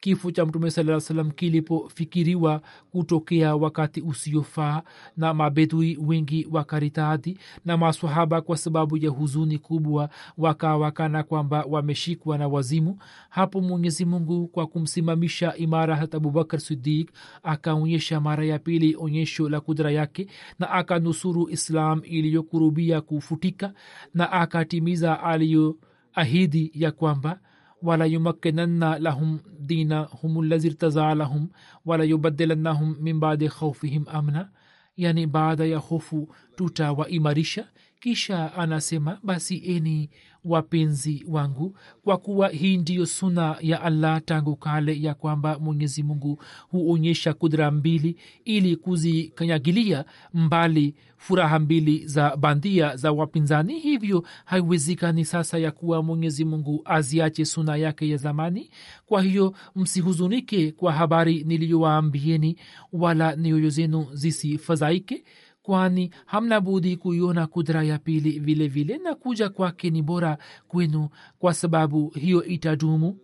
[0.00, 4.82] kifo cha mtume saa salam kilipofikiriwa kutokea wakati usiofaa
[5.16, 12.48] na mabedui wengi wakaritadhi na maswahaba kwa sababu ya huzuni kubwa wakawakana kwamba wameshikwa na
[12.48, 12.98] wazimu.
[13.28, 17.10] Hapo mwenyezi mungu kwa kumsimamisha imara hat abubakar sidik
[17.42, 20.26] akaonyesha mara ya pili onyesho la kudra yake
[20.58, 23.72] na akanusuru islam iliyokurubia kufutika
[24.14, 27.40] na akatimiza aliyoahidi ya kwamba
[27.86, 31.48] ولا يمكنن لهم دينهم الذي ارتزع لهم
[31.84, 34.50] ولا يبدلنهم من بعد خوفهم أمنا.
[34.98, 36.16] يعني بعد يخوف
[36.56, 37.64] توتا وإمارشا
[38.00, 40.10] kisha anasema basi eni
[40.44, 46.42] wapenzi wangu kwa kuwa hii ndiyo suna ya allah tangu kale ya kwamba mwenyezi mungu
[46.68, 50.04] huonyesha kudra mbili ili kuzikanyagilia
[50.34, 53.78] mbali furaha mbili za bandia za wapinzani.
[53.78, 58.70] Hivyo haiwezekani sasa ya kuwa mwenyezi mungu aziache suna yake ya zamani.
[59.06, 62.56] Kwa hiyo msihuzunike kwa habari niliyowaambieni
[62.92, 65.24] wala nioyo zenu zisifadhaike
[65.66, 71.08] kwani hamna budi kuiona kudra ya pili vile vile na kuja kwake ni bora kwenu
[71.38, 73.18] kwa sababu hiyo itadumu.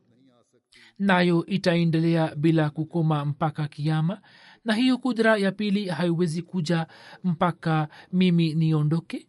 [0.98, 4.20] Nayo itaendelea bila kukoma mpaka kiama
[4.64, 6.86] na hiyo kudra ya pili haiwezi kuja
[7.24, 9.26] mpaka mimi niondoke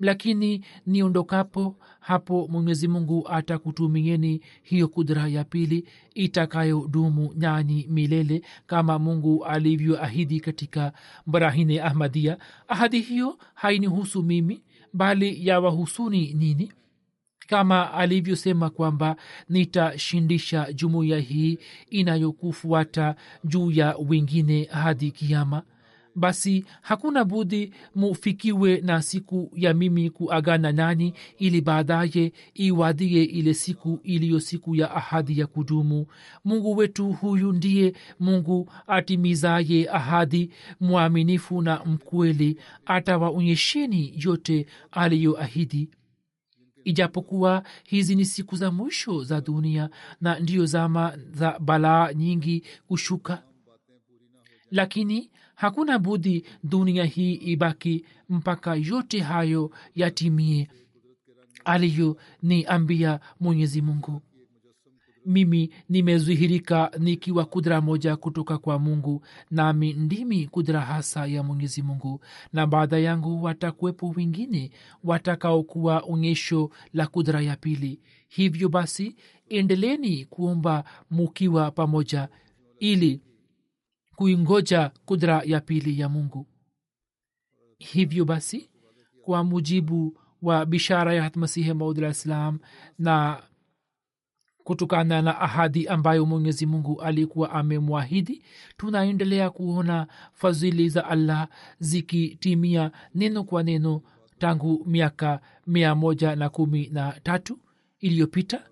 [0.00, 9.44] lakini niondokapo hapo mwenyezi mungu atakutumieni hiyo kudra ya pili itakayodumu nyanyi milele kama mungu
[9.44, 10.92] alivyoahidi katika
[11.26, 12.38] barahine ahmadia.
[12.68, 16.72] Ahadi hiyo hainihusu mimi bali yawahusuni nini
[17.46, 19.16] kama alivyosema kwamba
[19.48, 21.58] nitashindisha jumuiya hii
[21.90, 25.62] inayokufuata juu ya wengine hadi kiama
[26.16, 34.00] basi hakuna budi mufikiwe na siku ya mimi kuagana nani ili baadaye iwadie ile siku
[34.02, 36.06] iliyo siku ya ahadi ya kudumu.
[36.44, 40.50] Mungu wetu huyu ndiye mungu atimizaye ahadi
[40.80, 42.58] mwaminifu na mkweli.
[42.86, 45.88] Atawaonyesheni yote aliyoahidi.
[46.84, 53.42] Ijapokuwa hizi ni siku za mwisho za dunia na ndiyo zama za balaa nyingi kushuka
[54.70, 60.68] lakini hakuna budi dunia hii ibaki mpaka yote hayo yatimie.
[61.64, 64.22] Aliyoniambia ni mwenyezi mungu.
[65.26, 72.20] Mimi nimezihirika nikiwa kudra moja kutoka kwa mungu nami ndimi kudra hasa ya mwenyezi mungu.
[72.52, 74.70] Na baada yangu watakuwepo wengine
[75.04, 78.00] watakaokuwa onyesho la kudra ya pili.
[78.28, 79.16] Hivyo basi
[79.48, 82.28] endeleni kuomba mukiwa pamoja
[82.78, 83.20] ili
[84.16, 86.46] kuingoja kudra ya pili ya mungu.
[87.78, 88.70] Hivyo basi
[89.22, 92.58] kwa mujibu wa bishara ya hatmasihi maudlah islam
[92.98, 93.42] na
[94.64, 98.42] kutokana na ahadi ambayo mwenyezi mungu alikuwa amemwahidi
[98.76, 101.48] tunaendelea kuona fadhili za allah
[101.80, 104.02] zikitimia neno kwa neno
[104.38, 107.58] tangu miaka mia moja na kumi na tatu
[108.00, 108.62] iliyopita.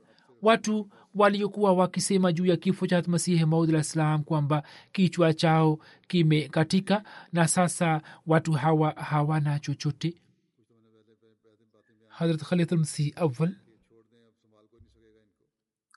[0.43, 7.49] Watu waliokuwa wakisema juu ya kifo cha masihi maudlah islam kwamba kichwa chao kimekatika na
[7.49, 10.15] sasa watu hawa hawana chochote.
[12.09, 13.55] Harat khalidmsih awal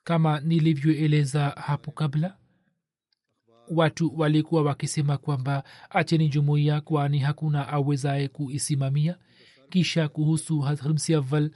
[0.04, 2.36] kama nilivyoeleza hapo kabla
[3.70, 9.18] watu walikuwa wakisema kwamba acheni jumuiya kwani hakuna awezaye kuisimamia.
[9.70, 11.50] Kisha kuhusu hadramsi awal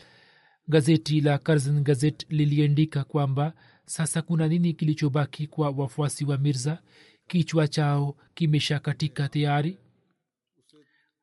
[0.68, 3.52] gazeti la karzan gazet liliandika kwamba
[3.86, 6.82] sasa kuna nini kilichobaki kwa wafuasi wa mirza?
[7.26, 9.78] Kichwa chao kimesha katika tayari.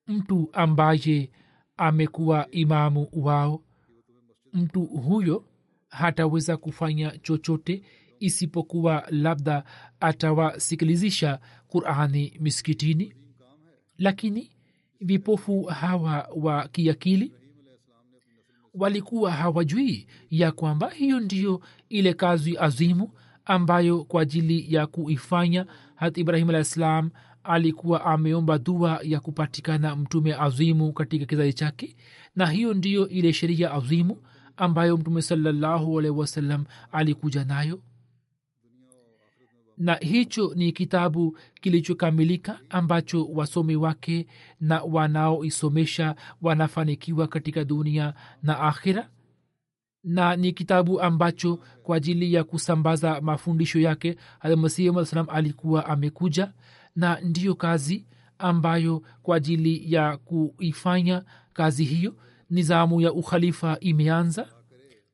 [0.08, 1.32] Mtu ambaye
[1.78, 3.64] amekuwa imamu wao
[4.54, 5.46] mtu huyo
[5.90, 7.84] hataweza kufanya chochote
[8.20, 9.64] isipokuwa labda
[10.00, 13.14] atawasikilizisha qurani miskitini
[13.98, 14.52] lakini
[15.02, 17.34] vipofu hawa wa kiakili
[18.74, 23.10] walikuwa hawajui ya kwamba hiyo ndiyo ile kazi azimu
[23.46, 27.10] ambayo kwa ajili ya kuifanya hat ibrahim alah ssalam
[27.44, 31.96] alikuwa ameomba dua ya kupatikana mtume azimu katika kizazi chake
[32.36, 34.18] na hiyo ndiyo ile sheria azimu
[34.58, 37.80] ambayo mtume salallahu alaihi wasallam alikuja nayo
[39.80, 44.28] na hicho ni kitabu kilichokamilika ambacho wasomi wake
[44.60, 48.14] na wanaoisomesha wanafanikiwa katika dunia
[48.44, 49.10] na akhira
[50.04, 54.92] na ni kitabu ambacho kwa ajili ya kusambaza mafundisho yake almasihi
[55.28, 56.54] alikuwa amekuja
[56.96, 58.06] na ndiyo kazi
[58.38, 62.16] ambayo kwa ajili ya kuifanya kazi hiyo
[62.50, 64.50] nizamu ya ukhalifa imeanza.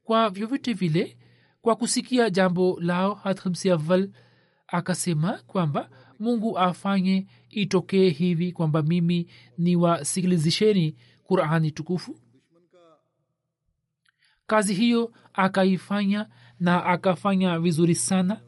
[0.04, 1.18] Kwa vyovyote vile
[1.62, 4.10] kwa kusikia jambo lao hatmsi aval
[4.68, 12.20] akasema kwamba mungu afanye itokee hivi kwamba mimi niwasikilizisheni qurani tukufu.
[14.48, 18.42] Kazi hiyo akaifanya na akafanya vizuri sana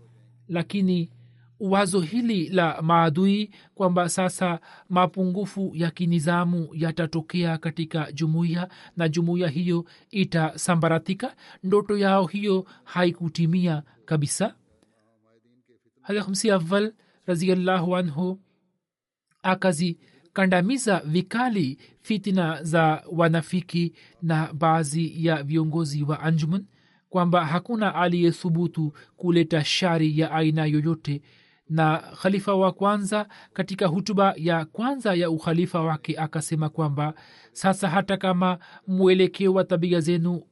[0.47, 1.12] lakini
[1.60, 9.86] wazo hili la maadui kwamba sasa mapungufu ya kinizamu yatatokea katika jumuiya na jumuiya hiyo
[10.12, 14.56] itasambaratika ndoto yao hiyo haikutimia kabisa
[16.08, 16.93] halhamsi aval
[17.26, 18.39] raziallahu anhu
[19.43, 26.65] akazikandamiza vikali fitina za wanafiki na baadhi ya viongozi wa anjuman
[27.10, 31.22] kwamba hakuna aliyethubutu kuleta shari ya aina yoyote
[31.70, 37.13] na khalifa wa kwanza katika hutuba ya kwanza ya ukhalifa wake akasema kwamba
[37.52, 40.43] sasa hata kama mwelekeo wa tabia zenu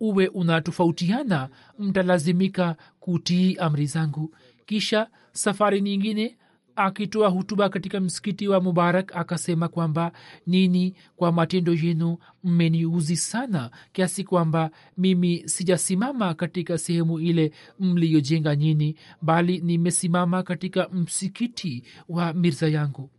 [0.00, 1.48] uwe unatofautiana
[1.78, 4.34] mtalazimika kutii amri zangu
[4.70, 6.36] kisha safari nyingine
[6.76, 10.12] akitoa hutuba katika msikiti wa mubarak akasema kwamba
[10.46, 18.96] nini kwa matendo yenu mmeniuzi sana kiasi kwamba mimi sijasimama katika sehemu ile mliyojenga nyini
[19.22, 23.10] bali nimesimama katika msikiti wa mirza yangu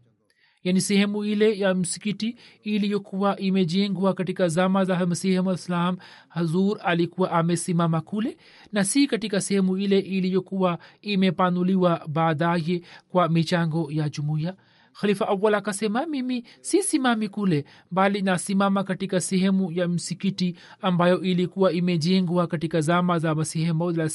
[0.64, 5.98] yani sehemu ile ya msikiti iliyokuwa imejengwa katika zama za masihi islam
[6.30, 8.38] hazur alikuwa amesimama kule
[8.72, 14.56] na si katika sehemu ile iliyokuwa imepanuliwa baadaye kwa michango ya jumuiya
[14.94, 21.72] khalifa awal akasema mimi si simami kule bali nasimama katika sehemu ya msikiti ambayo ilikuwa
[21.74, 24.10] imejengwa katika zama za masihi maud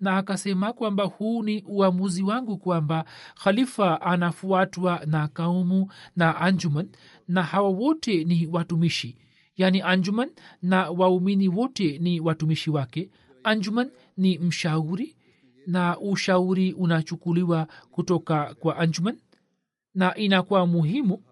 [0.00, 3.04] na akasema kwamba huu ni uamuzi wangu kwamba
[3.44, 6.88] khalifa anafuatwa na kaumu na anjuman
[7.28, 9.16] na hawa wote ni watumishi.
[9.56, 10.30] Yaani anjuman
[10.62, 13.10] na waumini wote ni watumishi wake.
[13.44, 15.16] Anjuman ni mshauri
[15.66, 19.18] na ushauri unachukuliwa kutoka kwa anjuman
[19.98, 21.22] na inakuwa muhimu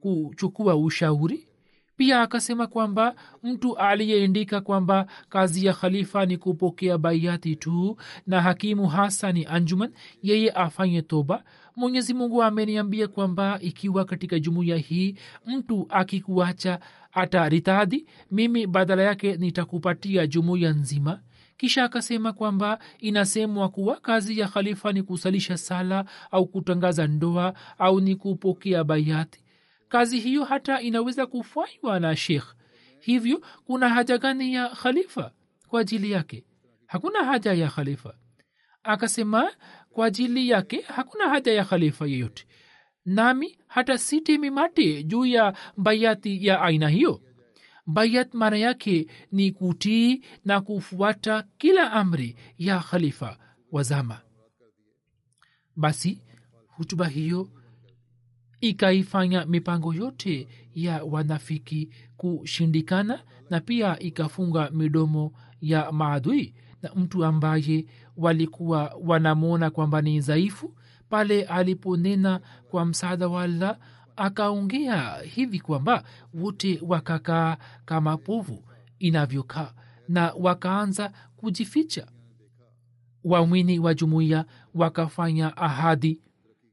[0.00, 1.48] kuchukua ushauri.
[1.96, 7.96] Pia akasema kwamba mtu aliyeandika kwamba kazi ya khalifa ni kupokea baiati tu
[8.26, 11.44] na hakimu hasa ni anjuman yeye afanye toba
[11.76, 15.16] mwenyezi mungu ameniambia kwamba ikiwa katika jumuiya hii
[15.46, 16.80] mtu akikuacha
[17.12, 21.20] ataritadhi mimi badala yake nitakupatia jumuiya nzima
[21.64, 28.00] kisha akasema kwamba inasemwa kuwa kazi ya khalifa ni kusalisha sala au kutangaza ndoa au
[28.00, 29.44] ni kupokea bayati.
[29.88, 32.54] Kazi hiyo hata inaweza kufanywa na shekh
[33.00, 35.32] hivyo kuna haja gani ya khalifa
[35.68, 36.44] kwa ajili yake?
[36.86, 38.14] Hakuna haja ya khalifa.
[38.82, 39.50] Akasema
[39.90, 42.46] kwa ajili yake hakuna haja ya khalifa yeyote.
[43.04, 47.20] Nami hata sitemi mate juu ya bayati ya aina hiyo
[47.86, 53.38] bayat maana yake ni kutii na kufuata kila amri ya khalifa
[53.72, 54.20] wazama
[55.76, 56.22] basi
[56.66, 57.48] hutuba hiyo
[58.60, 67.86] ikaifanya mipango yote ya wanafiki kushindikana na pia ikafunga midomo ya maadui na mtu ambaye
[68.16, 70.76] walikuwa wanamwona kwamba ni dhaifu
[71.08, 73.78] pale aliponena kwa msaada wa allah
[74.16, 76.04] akaongea hivi kwamba
[76.34, 78.64] wote wakakaa kama povu
[78.98, 79.72] inavyokaa
[80.08, 82.06] na wakaanza kujificha.
[83.24, 84.44] Waumini wa jumuiya
[84.74, 86.20] wakafanya ahadi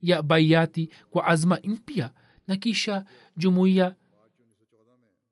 [0.02, 2.12] ya baiati kwa azma mpya
[2.48, 3.06] na kisha
[3.38, 3.96] jumuiya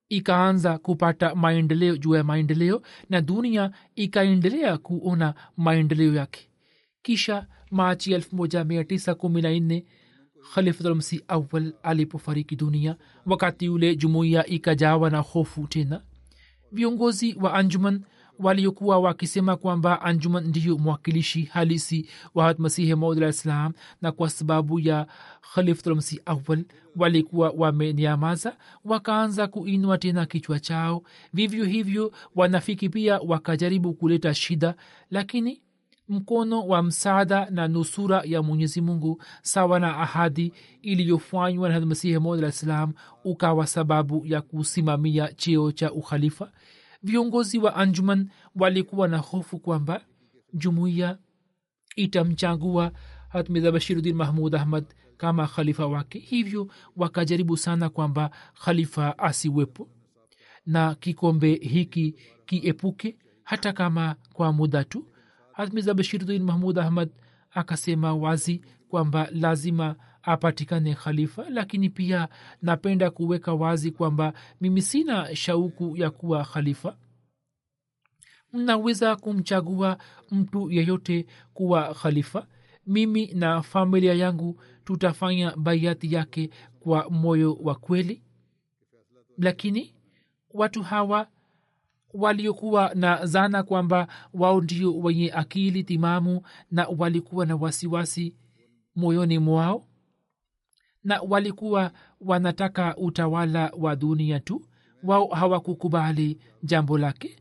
[0.10, 6.50] ikaanza kupata maendeleo juu ya maendeleo na dunia ikaendelea kuona maendeleo yake.
[7.02, 9.84] Kisha machi 1914
[10.54, 12.96] khalifatulmsi awal alipofariki dunia
[13.26, 16.02] wakati ule jumuiya ikajawa na hofu tena.
[16.72, 18.02] Viongozi wa anjuman
[18.40, 23.72] waliokuwa wakisema kwamba anjuman ndiyo mwakilishi halisi wa hatmasihi maud alah
[24.02, 25.08] na kwa sababu ya
[25.54, 31.04] khalifatulmsi awal walikuwa wamenyamaza wakaanza kuinwa tena kichwa chao.
[31.34, 34.76] Vivyo hivyo wanafiki pia wakajaribu kuleta shida
[35.12, 35.62] lakini
[36.10, 42.40] mkono wa msaada na nusura ya mwenyezi mungu sawa na ahadi iliyofanywa na masihi mod
[42.40, 42.94] alah salam
[43.24, 46.52] ukawa sababu ya kusimamia cheo cha ukhalifa.
[47.04, 50.02] Viongozi wa anjuman walikuwa na hofu kwamba
[50.54, 51.18] jumuiya
[51.96, 52.92] itamchagua
[53.30, 54.86] hatmiza bashirudin mahmud ahmad
[55.18, 58.32] kama khalifa wake hivyo wakajaribu sana kwamba
[58.66, 59.90] khalifa asiwepo
[60.66, 65.06] na kikombe hiki kiepuke hata kama kwa muda tu
[65.60, 67.10] hatmiza bashiruddin mahmud ahmad
[67.52, 72.28] akasema wazi kwamba lazima apatikane khalifa lakini pia
[72.62, 76.98] napenda kuweka wazi kwamba mimi sina shauku ya kuwa khalifa.
[78.54, 79.98] Mnaweza kumchagua
[80.32, 82.48] mtu yeyote kuwa khalifa.
[82.88, 86.50] Mimi na familia yangu tutafanya baiati yake
[86.80, 88.24] kwa moyo wa kweli.
[89.38, 89.96] Lakini
[90.52, 91.28] watu hawa
[92.14, 96.42] waliokuwa na zana kwamba wao ndio wenye akili timamu
[96.72, 98.36] na walikuwa na wasiwasi
[98.96, 99.88] moyoni mwao
[101.04, 101.92] na walikuwa
[102.22, 104.66] wanataka utawala wa dunia tu
[105.04, 107.36] wao hawakukubali jambo lake.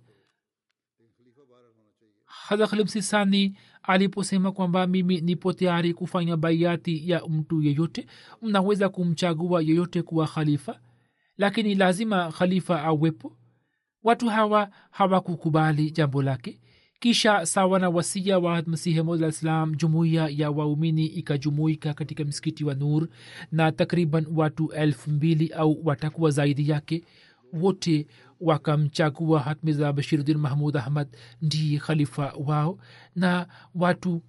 [2.24, 8.06] Hadakhlibsisani aliposema kwamba mimi nipo tayari kufanya baiati ya mtu yeyote
[8.42, 10.80] mnaweza kumchagua yeyote kuwa khalifa
[11.36, 13.36] lakini lazima khalifa awepo
[14.08, 16.58] watu hawa hawakukubali jambo lake.
[17.00, 22.74] Kisha sawa na wasia wa masihi maud salam jumuiya ya waumini ikajumuika katika msikiti wa
[22.74, 23.08] nur
[23.52, 27.04] na takriban watu elfu mbili au watakuwa zaidi yake.
[27.52, 28.06] Wote
[28.40, 31.08] wakamchagua hatmiza bashiruddin mahmud ahmad
[31.42, 32.78] ndiye khalifa wao
[33.16, 34.22] na watu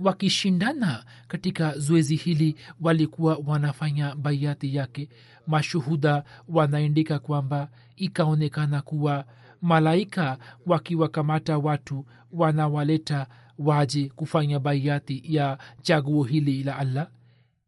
[0.00, 5.08] wakishindana katika zoezi hili walikuwa wanafanya baiati yake
[5.46, 9.24] mashuhuda wanaandika kwamba ikaonekana kuwa
[9.62, 13.26] malaika wakiwakamata watu wanawaleta
[13.58, 17.08] waje kufanya baiati ya chaguo hili la allah.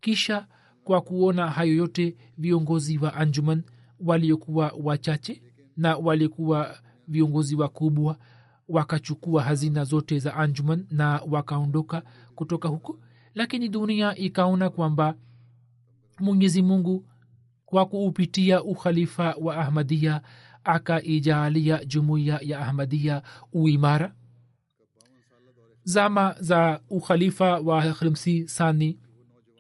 [0.01, 0.47] Kisha
[0.85, 3.63] kwa kuona hayo yote viongozi wa anjuman
[4.01, 5.43] waliokuwa wachache
[5.77, 8.19] na walikuwa viongozi wakubwa
[8.69, 12.03] wakachukua hazina zote za anjuman na wakaondoka
[12.35, 12.99] kutoka huko.
[13.35, 15.15] Lakini dunia ikaona kwamba
[16.21, 17.05] mwenyezi mungu
[17.75, 20.21] kwa kuupitia ukhalifa wa ahmadia
[20.65, 23.23] akaijaalia jumuiya ya ahmadia
[23.53, 24.15] uimara.
[25.85, 28.99] Zama za ukhalifa wa khrimsi sani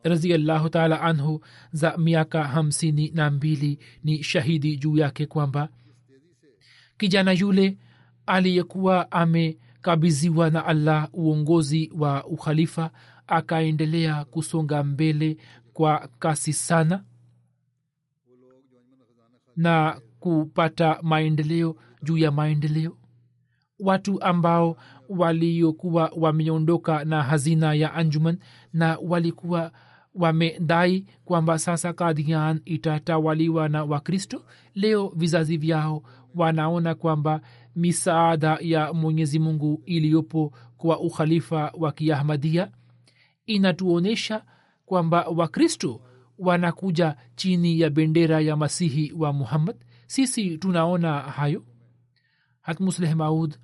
[0.02, 5.68] raziallahu taala anhu za miaka hamsini na mbili ni shahidi juu yake kwamba
[6.98, 7.78] kijana yule
[8.26, 12.90] aliyekuwa amekabiziwa na allah uongozi wa ukhalifa
[13.26, 15.36] akaendelea kusonga mbele
[15.72, 17.04] kwa kasi sana
[19.56, 22.96] na kupata maendeleo juu ya maendeleo.
[23.80, 24.76] Watu ambao
[25.08, 28.38] waliokuwa wameondoka na hazina ya anjuman
[28.72, 29.72] na walikuwa
[30.14, 34.44] wamedai kwamba sasa kadhian itatawaliwa na wakristo
[34.74, 36.02] leo vizazi vyao
[36.34, 37.40] wanaona kwamba
[37.76, 42.70] misaada ya mwenyezi mungu iliyopo kwa ukhalifa wa kiahmadia
[43.46, 44.42] inatuonyesha
[44.86, 46.00] kwamba wakristo
[46.38, 49.76] wanakuja chini ya bendera ya masihi wa muhammad.
[50.06, 51.64] Sisi tunaona hayo.
[52.60, 53.56] Hatmusleh maud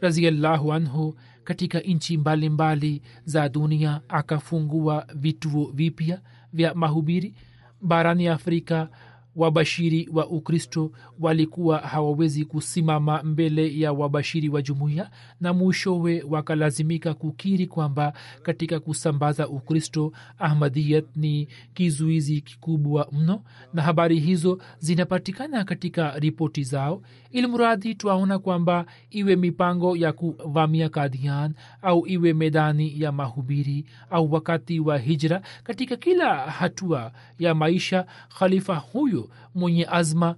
[0.00, 6.20] raziallahu anhu katika nchi mbalimbali za dunia akafungua vituo vipya
[6.52, 7.34] vya mahubiri
[7.80, 8.88] barani afrika
[9.36, 15.10] wabashiri wa ukristo walikuwa hawawezi kusimama mbele ya wabashiri wa jumuiya
[15.40, 18.12] na mwishowe wakalazimika kukiri kwamba
[18.42, 23.42] katika kusambaza ukristo ahmadiyat ni kizuizi kikubwa mno
[23.74, 27.02] na habari hizo zinapatikana katika ripoti zao
[27.34, 34.80] ilmuradi twaona kwamba iwe mipango ya kuvamia kadian au iwe medani ya mahubiri au wakati
[34.80, 38.06] wa hijra katika kila hatua ya maisha
[38.38, 40.36] khalifa huyo mwenye azma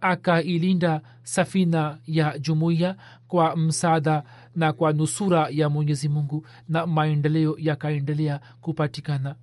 [0.00, 2.96] akailinda safina ya jumuiya
[3.28, 4.22] kwa msaada
[4.56, 9.34] na kwa nusura ya mwenyezi mungu na maendeleo yakaendelea kupatikana.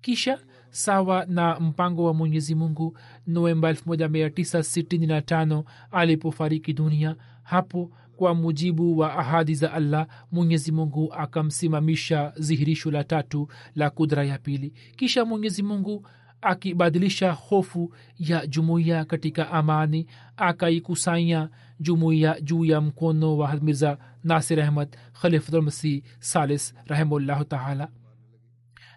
[0.00, 0.38] Kisha
[0.72, 7.16] sawa na mpango wa mwenyezi mungu novemba 1965 alipofariki dunia.
[7.42, 14.24] Hapo kwa mujibu wa ahadi za allah mwenyezi mungu akamsimamisha zihirisho la tatu la kudra
[14.24, 14.72] ya pili.
[14.96, 16.06] Kisha mwenyezi mungu
[16.40, 20.06] akibadilisha hofu ya jumuiya katika amani
[20.36, 21.48] akaikusanya
[21.80, 27.88] jumuiya juu ya mkono wa mirza nasir ahmad khalifatulmasih salis rahimullahu taala.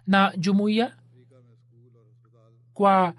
[0.06, 0.92] Na jumuiya
[2.76, 3.14] kwa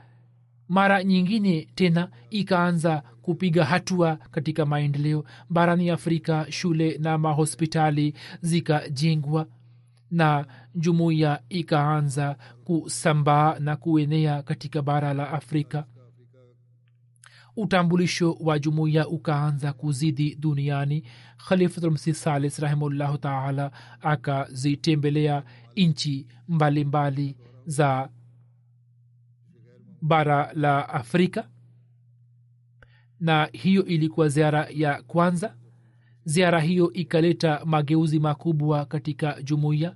[0.69, 5.23] mara nyingine tena ikaanza kupiga hatua katika maendeleo.
[5.49, 9.47] Barani afrika shule na mahospitali zikajengwa
[10.11, 10.45] na
[10.75, 15.85] jumuiya ikaanza kusambaa na kuenea katika bara la afrika.
[17.55, 21.03] Utambulisho wa jumuiya ukaanza kuzidi duniani.
[21.47, 25.43] Khalifatulmsi salis rahimullahu taala akazitembelea
[25.75, 27.35] nchi mbalimbali
[27.65, 28.09] za
[30.07, 31.47] bara la afrika.
[33.19, 35.55] Na hiyo ilikuwa ziara ya kwanza.
[36.25, 39.95] Ziara hiyo ikaleta mageuzi makubwa katika jumuiya.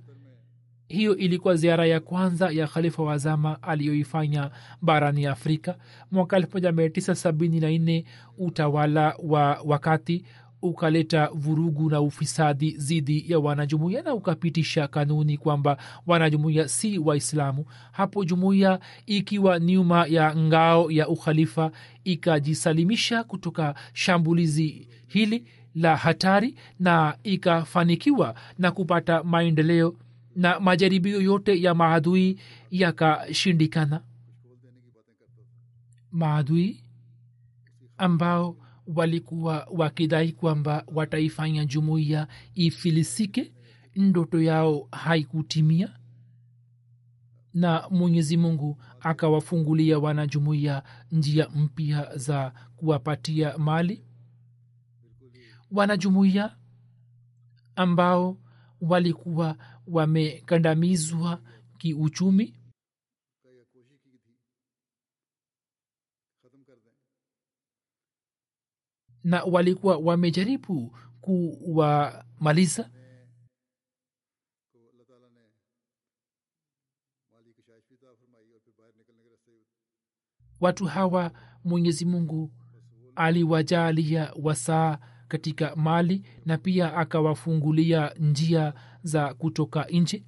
[0.88, 4.50] Hiyo ilikuwa ziara ya kwanza ya khalifa wa zama aliyoifanya
[4.82, 5.76] barani afrika.
[6.10, 8.04] Mwaka 1974
[8.38, 10.24] utawala wa wakati
[10.62, 17.64] ukaleta vurugu na ufisadi dhidi ya wanajumuiya na ukapitisha kanuni kwamba wanajumuiya si waislamu.
[17.92, 21.70] Hapo jumuiya ikiwa nyuma ya ngao ya ukhalifa
[22.04, 25.44] ikajisalimisha kutoka shambulizi hili
[25.74, 29.94] la hatari na ikafanikiwa na kupata maendeleo
[30.36, 32.38] na majaribio yote ya maadui
[32.70, 34.00] yakashindikana.
[36.12, 36.80] Maadui
[37.98, 38.56] ambao
[38.94, 43.52] walikuwa wakidai kwamba wataifanya jumuiya ifilisike
[43.96, 45.98] ndoto yao haikutimia.
[47.54, 50.82] Na mwenyezi mungu akawafungulia wanajumuiya
[51.12, 54.04] njia mpya za kuwapatia mali.
[55.70, 56.56] Wanajumuiya
[57.76, 58.38] ambao
[58.80, 61.40] walikuwa wamekandamizwa
[61.78, 62.54] kiuchumi
[69.24, 72.90] na walikuwa wamejaribu kuwamaliza?
[80.60, 81.32] Watu hawa
[81.64, 82.50] mwenyezi mungu
[83.16, 84.98] aliwajalia wasaa
[85.28, 90.24] katika mali na pia akawafungulia njia za kutoka nje.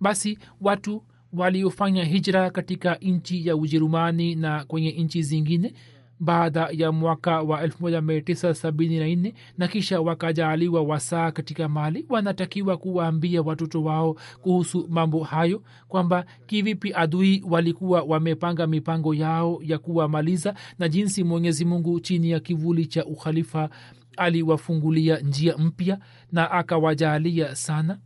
[0.00, 5.74] Basi watu waliofanya hijra katika nchi ya ujerumani na kwenye nchi zingine
[6.20, 14.16] baada ya mwaka wa 1974 na kisha wakajaaliwa wasaa katika mali wanatakiwa kuwaambia watoto wao
[14.42, 21.64] kuhusu mambo hayo kwamba kivipi adui walikuwa wamepanga mipango yao ya kuwamaliza na jinsi mwenyezi
[21.64, 23.70] mungu chini ya kivuli cha ukhalifa
[24.16, 25.98] aliwafungulia njia mpya
[26.32, 27.98] na akawajaalia sana.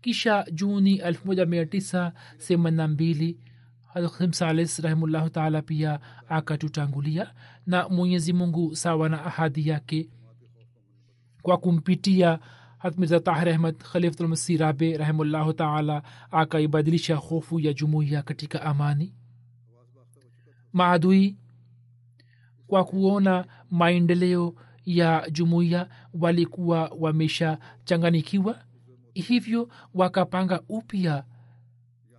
[0.00, 3.34] Kisha juni 1982
[4.32, 7.32] salis rahimullahu taala pia akatutangulia
[7.66, 10.08] na mwenyezi mungu sawa na ahadi yake
[11.42, 12.38] kwa kumpitia
[12.78, 19.14] hatmirza tahir ahmad khalifulmasi rabe rahimullahu taala akaibadilisha hofu ya jumuiya katika amani.
[20.72, 21.36] Maadui
[22.66, 28.58] kwa kuona maendeleo ya jumuiya walikuwa wameshachanganikiwa
[29.14, 31.24] hivyo wakapanga upya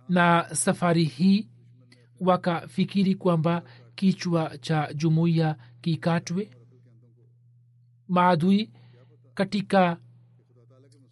[0.08, 1.48] na safari hii
[2.20, 3.62] wakafikiri kwamba
[3.94, 6.50] kichwa cha jumuiya kikatwe.
[8.08, 8.70] Maadui
[9.34, 9.96] katika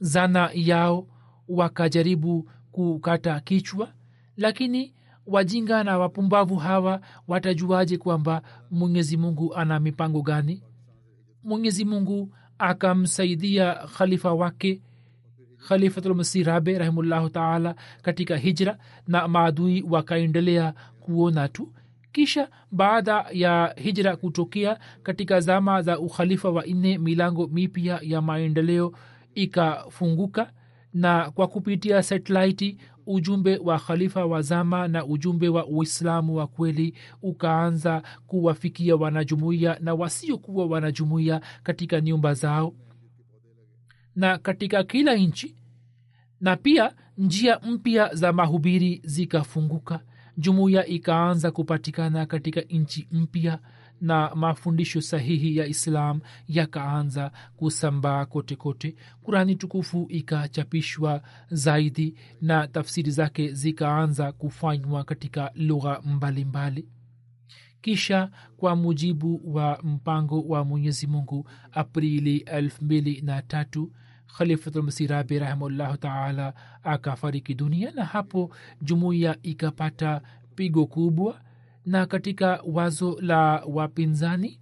[0.01, 1.07] zana yao
[1.49, 3.93] wakajaribu kukata kichwa
[4.37, 4.95] lakini
[5.27, 10.63] wajinga na wapumbavu hawa watajuaje kwamba mwenyezi mungu ana mipango gani?
[11.45, 14.83] Mwenyezi mungu akamsaidia khalifa wake
[15.69, 20.75] khalifatulmasi rabe rahimullahu taala katika hijra na maadui wakaendelea
[21.07, 21.73] kuona tu.
[22.13, 28.93] Kisha baada ya hijra kutokea katika zama za ukhalifa wa nne milango mipya ya maendeleo
[29.35, 30.53] ikafunguka
[30.95, 36.95] na kwa kupitia satelaiti ujumbe wa khalifa wa zama na ujumbe wa uislamu wa kweli
[37.23, 42.75] ukaanza kuwafikia wanajumuiya na wasiokuwa wanajumuiya katika nyumba zao
[44.17, 45.57] na katika kila nchi.
[46.41, 50.01] Na pia njia mpya za mahubiri zikafunguka
[50.37, 53.59] jumuiya ikaanza kupatikana katika nchi mpya
[54.01, 58.97] na mafundisho sahihi ya islam yakaanza kusambaa kote kote.
[59.23, 66.89] Kurani tukufu ikachapishwa zaidi na tafsiri zake zikaanza kufanywa katika lugha mbalimbali.
[67.81, 73.87] Kisha kwa mujibu wa mpango wa mwenyezi mungu aprili 23
[74.39, 78.51] khalifatulmasira birahimullahu taala akafariki dunia na hapo
[78.83, 80.21] jumuiya ikapata
[80.55, 81.41] pigo kubwa.
[81.87, 84.61] Na katika wazo la wapinzani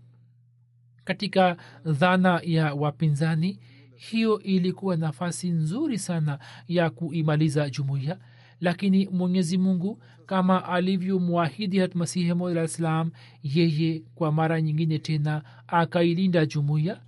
[1.04, 3.58] katika dhana ya wapinzani
[3.94, 8.18] hiyo ilikuwa nafasi nzuri sana ya kuimaliza jumuiya.
[8.60, 13.10] Lakini mwenyezi mungu kama alivyomwahidi hatmasihi mola islam
[13.42, 17.00] yeye kwa mara nyingine tena akailinda jumuiya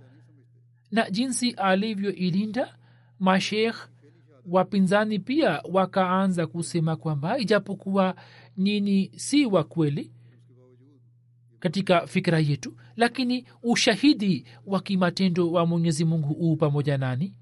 [0.91, 2.77] na jinsi alivyoilinda
[3.19, 3.89] mashekh
[4.45, 8.15] wapinzani pia wakaanza kusema kwamba ijapokuwa
[8.57, 10.11] nini si wa kweli
[11.59, 17.35] katika fikira yetu lakini ushahidi wa kimatendo wa mwenyezi mungu huu pamoja nani?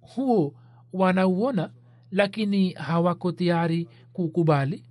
[0.00, 0.54] Huo
[0.92, 1.72] wanauona
[2.10, 4.84] lakini hawako tayari kukubali.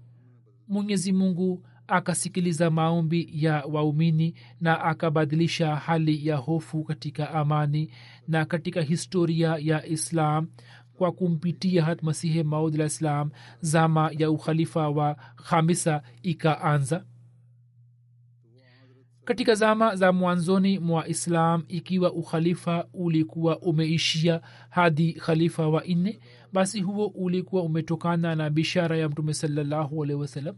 [0.68, 7.92] Mwenyezi mungu akasikiliza maombi ya waumini na akabadilisha hali ya hofu katika amani
[8.28, 10.48] na katika historia ya islam
[10.98, 13.30] kwa kumpitia hat masihi maudla islam
[13.62, 17.06] zama ya ukhalifa wa khamisa ikaanza.
[19.26, 26.20] Katika zama za mwanzoni mwa islam ikiwa ukhalifa ulikuwa umeishia hadi khalifa wa nne
[26.54, 30.56] basi huo ulikuwa umetokana na bishara ya mtume salallahu alehi wasallam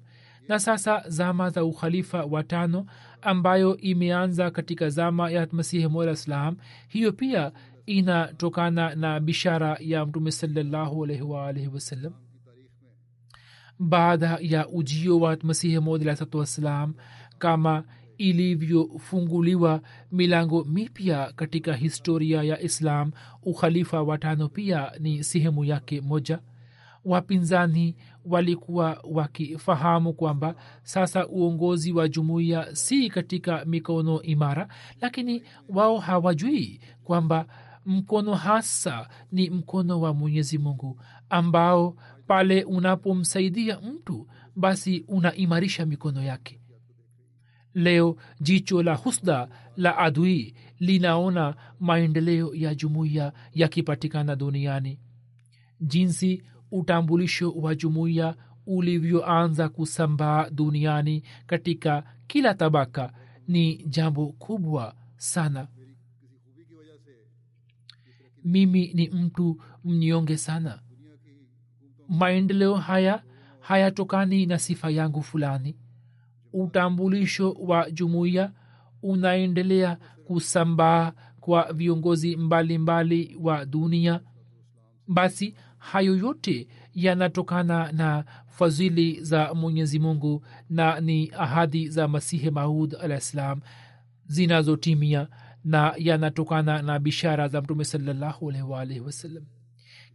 [0.48, 2.86] na sasa zama za ukhalifa wa tano
[3.22, 7.52] ambayo imeanza katika zama ya masihi mola salam hiyo pia
[7.86, 11.08] inatokana na bishara ya mtume salallahu
[11.74, 12.14] wasallam.
[13.80, 16.93] Baada ya ujio wa masihi alahsatu wassalam
[17.39, 17.84] kama
[18.18, 19.82] ilivyofunguliwa
[20.12, 23.12] milango mipya katika historia ya islam
[23.43, 26.39] ukhalifa watano pia ni sehemu yake moja
[27.08, 27.95] wapinzani
[28.26, 34.68] walikuwa wakifahamu kwamba sasa uongozi wa jumuiya si katika mikono imara
[35.01, 37.45] lakini wao hawajui kwamba
[37.86, 41.95] mkono hasa ni mkono wa mwenyezi mungu ambao
[42.28, 46.62] pale unapomsaidia mtu basi unaimarisha mikono yake.
[47.74, 49.47] Leo jicho la husda
[49.78, 54.99] la adui linaona maendeleo ya jumuiya yakipatikana duniani.
[55.82, 63.13] Jinsi utambulisho wa jumuiya ulivyoanza kusambaa duniani katika kila tabaka
[63.47, 65.68] ni jambo kubwa sana.
[68.43, 70.80] Mimi ni mtu mnyonge sana.
[72.09, 73.24] Maendeleo haya
[73.59, 75.78] hayatokani na sifa yangu fulani.
[76.53, 78.51] Utambulisho wa jumuiya
[79.03, 82.78] unaendelea kusambaa kwa viongozi mbalimbali
[83.24, 84.22] mbali wa dunia.
[85.07, 85.55] Basi
[85.92, 93.20] hayo yote yanatokana na fadhili za mwenyezi mungu na ni ahadi za masihi maud alah
[93.20, 93.62] ssalam
[94.26, 95.28] zinazotimia
[95.64, 99.44] na yanatokana na bishara za mtume salallahu alaihi wasallam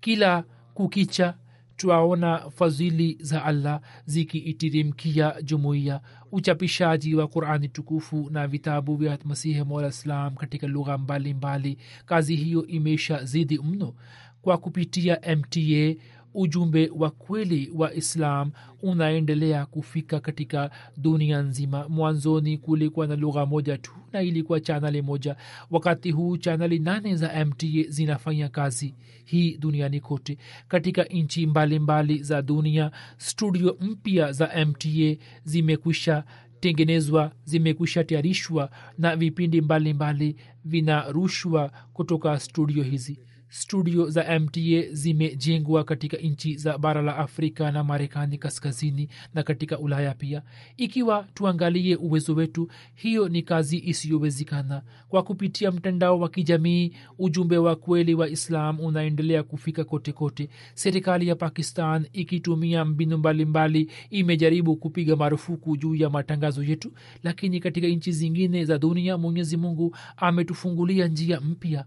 [0.00, 0.44] kila
[0.74, 1.34] kukicha
[1.76, 6.00] twaona fadhili za allah zikiitirimkia jumuiya
[6.32, 11.78] uchapishaji wa qurani tukufu na vitabu vya masihi mola ssalam katika lugha mbalimbali.
[12.06, 13.94] Kazi hiyo imesha zidi mno
[14.42, 15.94] kwa kupitia mta
[16.34, 18.50] ujumbe wa kweli wa islam
[18.82, 21.88] unaendelea kufika katika dunia nzima.
[21.88, 25.36] Mwanzoni kulikuwa na lugha moja tu na ilikuwa chanali moja.
[25.70, 30.38] Wakati huu chanali nane za mta zinafanya kazi hii duniani kote.
[30.68, 36.24] Katika nchi mbalimbali za dunia studio mpya za mta zimekwisha
[36.60, 43.18] tengenezwa zimekwisha tayarishwa na vipindi mbalimbali vinarushwa kutoka studio hizi
[43.54, 44.60] studio za mta
[44.92, 50.42] zimejengwa katika nchi za bara la afrika na marekani kaskazini na katika ulaya pia.
[50.76, 54.82] Ikiwa tuangalie uwezo wetu hiyo ni kazi isiyowezekana.
[55.08, 60.48] Kwa kupitia mtandao wa kijamii ujumbe wa kweli wa islam unaendelea kufika kote kote.
[60.74, 66.92] Serikali ya pakistan ikitumia mbinu mbalimbali imejaribu kupiga marufuku juu ya matangazo yetu
[67.22, 71.84] lakini katika nchi zingine za dunia mwenyezi mungu ametufungulia njia mpya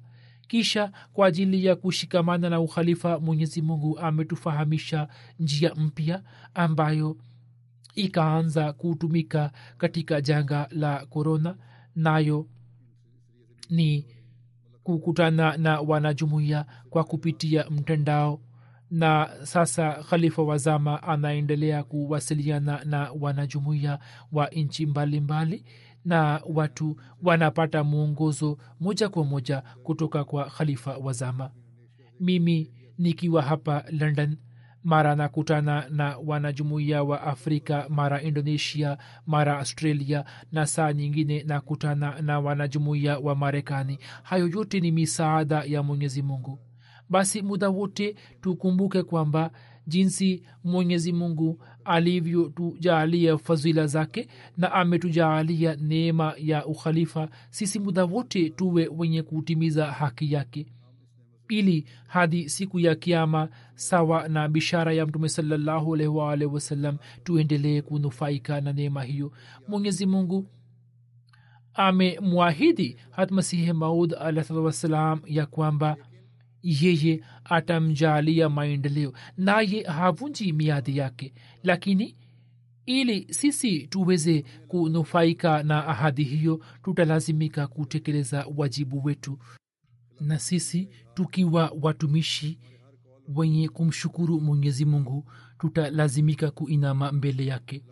[0.47, 5.07] kisha kwa ajili ya kushikamana na ukhalifa mwenyezi mungu ametufahamisha
[5.39, 6.23] njia mpya
[6.53, 7.17] ambayo
[7.95, 11.57] ikaanza kutumika katika janga la korona
[11.95, 12.47] nayo
[13.69, 14.05] ni
[14.83, 18.41] kukutana na wanajumuiya kwa kupitia mtandao.
[18.91, 23.99] Na sasa khalifa wazama anaendelea kuwasiliana na wanajumuiya
[24.31, 25.65] wa nchi mbalimbali
[26.05, 31.51] na watu wanapata mwongozo moja kwa moja kutoka kwa khalifa wazama
[32.19, 34.37] mimi nikiwa hapa london
[34.83, 38.97] mara nakutana na wanajumuiya wa afrika mara indonesia
[39.27, 43.99] mara australia na saa nyingine nakutana na wanajumuiya wa marekani.
[44.23, 46.59] Hayo yote ni misaada ya mwenyezi mungu.
[47.09, 49.51] Basi muda wote tukumbuke kwamba
[49.87, 54.27] jinsi mwenyezi mungu alivyotujaalia fadhila zake
[54.57, 60.65] na ametujaalia neema ya ukhalifa sisi muda wote tuwe wenye kutimiza haki yake.
[61.49, 65.91] Ili hadi siku ya kiama sawa na bishara ya mtume salallahu
[66.45, 69.31] wasalam tuendelee kunufaika na neema hiyo.
[69.67, 70.45] Mwenyezi mungu
[71.73, 74.13] amemwahidi hatmasihi maud
[74.65, 75.97] wassalam ya kwamba
[76.65, 81.33] yeye atamjalia maendeleo naye havunji miadi yake.
[81.63, 82.15] Lakini
[82.85, 89.39] ili sisi tuweze kunufaika na ahadi hiyo tutalazimika kutekeleza wajibu wetu.
[90.19, 92.59] Na sisi tukiwa watumishi
[93.35, 95.25] wenye kumshukuru mwenyezi mungu
[95.59, 97.83] tutalazimika kuinama mbele yake.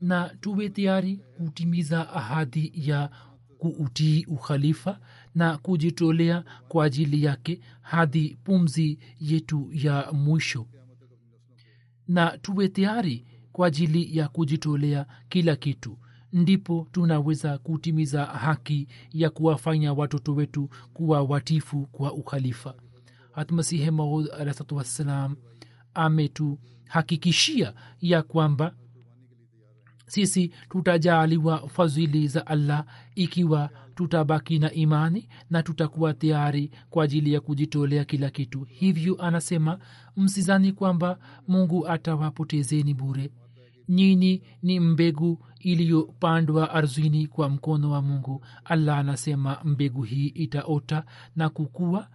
[0.00, 3.10] Na tuwe tayari kutimiza ahadi ya
[3.58, 5.00] kuutii ukhalifa
[5.34, 10.66] na kujitolea kwa ajili yake hadi pumzi yetu ya mwisho.
[12.08, 15.98] Na tuwe tayari kwa ajili ya kujitolea kila kitu.
[16.32, 22.74] Ndipo tunaweza kutimiza haki ya kuwafanya watoto wetu kuwa watifu kwa ukhalifa.
[23.32, 25.36] Hatmasihe maud alahsatu wassalam
[25.94, 28.74] ametuhakikishia ya kwamba
[30.10, 32.84] sisi tutajaaliwa fadhili za allah
[33.14, 38.62] ikiwa tutabaki na imani na tutakuwa tayari kwa ajili ya kujitolea kila kitu.
[38.64, 39.78] Hivyo anasema
[40.16, 43.30] msizani kwamba mungu atawapotezeni bure.
[43.88, 48.44] Nyini ni mbegu iliyopandwa ardhini kwa mkono wa mungu.
[48.64, 51.04] Allah anasema mbegu hii itaota
[51.36, 52.08] na kukua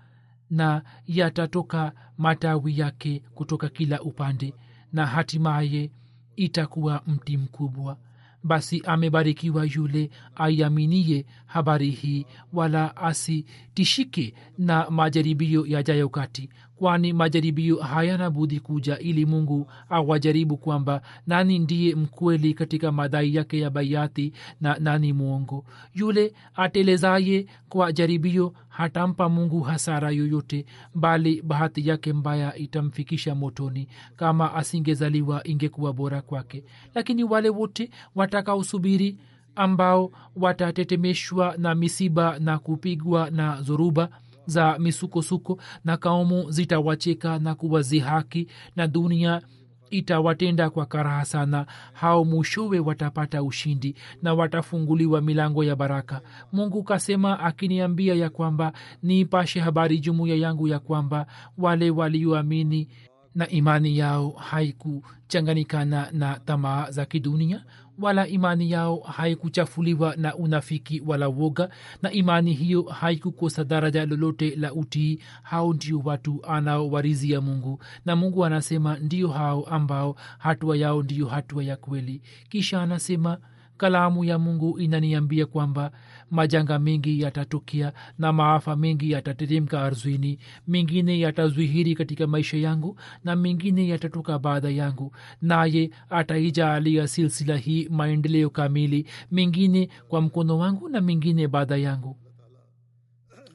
[0.49, 4.53] na yatatoka matawi yake kutoka kila upande
[4.93, 5.91] na hatimaye
[6.35, 7.97] itakuwa mti mkubwa.
[8.43, 18.29] Basi amebarikiwa yule aiaminie habari hii wala asitishike na majaribio yajayo kati kwani majaribio hayana
[18.29, 24.77] budi kuja ili mungu awajaribu kwamba nani ndiye mkweli katika madai yake ya baiati na
[24.79, 25.65] nani mwongo.
[25.93, 30.65] Yule atelezaye kwa jaribio hatampa mungu hasara yoyote
[30.95, 36.63] bali bahati yake mbaya itamfikisha motoni kama asingezaliwa ingekuwa bora kwake.
[36.95, 39.17] Lakini wale wote watakaosubiri
[39.55, 44.09] ambao watatetemeshwa na misiba na kupigwa na zoruba
[44.45, 49.41] za misukosuko na kaumu zitawacheka na kuwazihaki na dunia
[49.89, 51.65] itawatenda kwa karaha sana.
[51.93, 56.21] Hao mwishowe watapata ushindi na watafunguliwa milango ya baraka.
[56.51, 58.73] Mungu kasema akiniambia ya kwamba
[59.03, 61.27] niipashe habari jumuiya yangu ya kwamba
[61.57, 62.87] wale walioamini
[63.35, 67.63] na imani yao haikuchanganikana na tamaa za kidunia
[67.99, 71.69] wala imani yao haikuchafuliwa na unafiki wala woga
[72.01, 75.19] na imani hiyo haikukosa daraja lolote la utii.
[75.43, 81.63] Hao ndio watu anaowarizia mungu na mungu anasema ndio hao ambao hatua yao ndiyo hatua
[81.63, 82.21] ya kweli.
[82.49, 83.37] Kisha anasema
[83.77, 85.91] kalamu ya mungu inaniambia kwamba
[86.31, 93.87] majanga mengi yatatukia na maafa mengi yatateremka arzwini mengine yatazwihiri katika maisha yangu na mengine
[93.87, 95.15] yatatoka baada yangu.
[95.41, 102.17] Naye ataijaalia silsila hii maendeleo kamili mengine kwa mkono wangu na mengine baada yangu.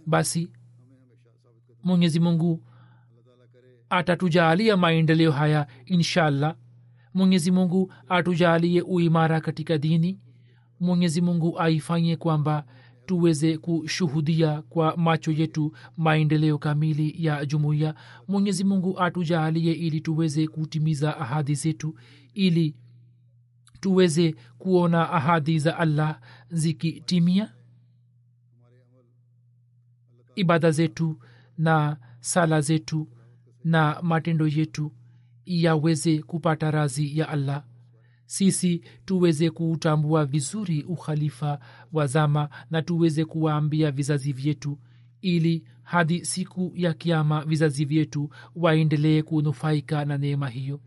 [0.06, 0.50] Basi
[1.84, 2.62] mwenyezi mungu
[3.90, 6.56] atatujaalia maendeleo haya inshallah.
[7.14, 10.20] Mwenyezi mungu atujalie uimara katika dini
[10.80, 12.64] mwenyezi mungu aifanye kwamba
[13.06, 17.94] tuweze kushuhudia kwa macho yetu maendeleo kamili ya jumuiya.
[18.28, 21.98] Mwenyezi mungu atujaalie ili tuweze kutimiza ahadi zetu
[22.34, 22.76] ili
[23.80, 26.20] tuweze kuona ahadi za allah
[26.50, 27.52] zikitimia.
[30.34, 31.18] Ibada zetu
[31.58, 33.08] na sala zetu
[33.64, 34.92] na matendo yetu
[35.46, 37.64] yaweze kupata razi ya allah
[38.30, 41.60] sisi tuweze kuutambua vizuri ukhalifa
[41.92, 44.78] wa zama na tuweze kuwaambia vizazi vyetu
[45.20, 50.80] ili hadi siku ya kiama vizazi vyetu waendelee kunufaika na neema hiyo.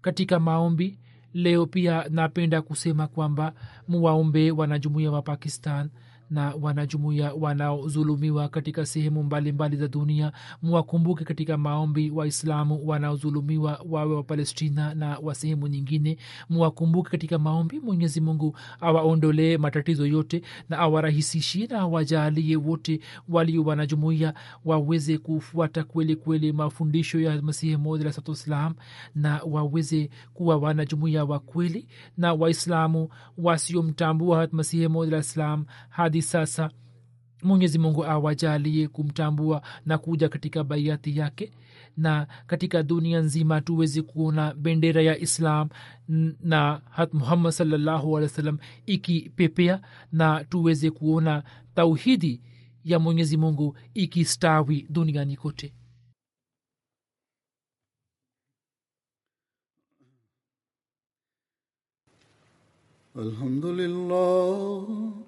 [0.00, 1.00] Katika maombi
[1.32, 3.54] leo pia napenda kusema kwamba
[3.88, 5.90] muwaombe wanajumuia wa pakistan
[6.30, 10.32] na wanajumuia wanaozulumiwa katika sehemu mbalimbali za dunia.
[10.62, 16.16] Mwakumbuke katika maombi waislamu wanaozulumiwa wawe wa palestina na wa sehemu nyingine.
[16.50, 24.34] Mwakumbuke katika maombi mwenyezi mungu awaondolee matatizo yote na awarahisishie na awajalie wote walio wanajumuia
[24.64, 28.74] waweze kufuata kweli kweli mafundisho ya masihi mod alahsatuwassalam
[29.14, 33.08] na waweze kuwa wanajumuia wa kweli na waislamu
[33.38, 35.64] wasiomtambua masihi mod alah salam
[36.18, 36.70] hadi sasa.
[37.42, 41.52] Mwenyezi mungu awajalie kumtambua na kuja katika baiati yake
[41.96, 45.68] na katika dunia nzima tuwezi kuona bendera ya islam
[46.40, 49.80] na hat muhammad sallahualwasalam ikipepea
[50.12, 51.42] na tuweze kuona
[51.74, 52.40] tauhidi
[52.84, 55.74] ya mwenyezi mungu ikistawi duniani kote.
[63.14, 65.27] Alhamdulillah.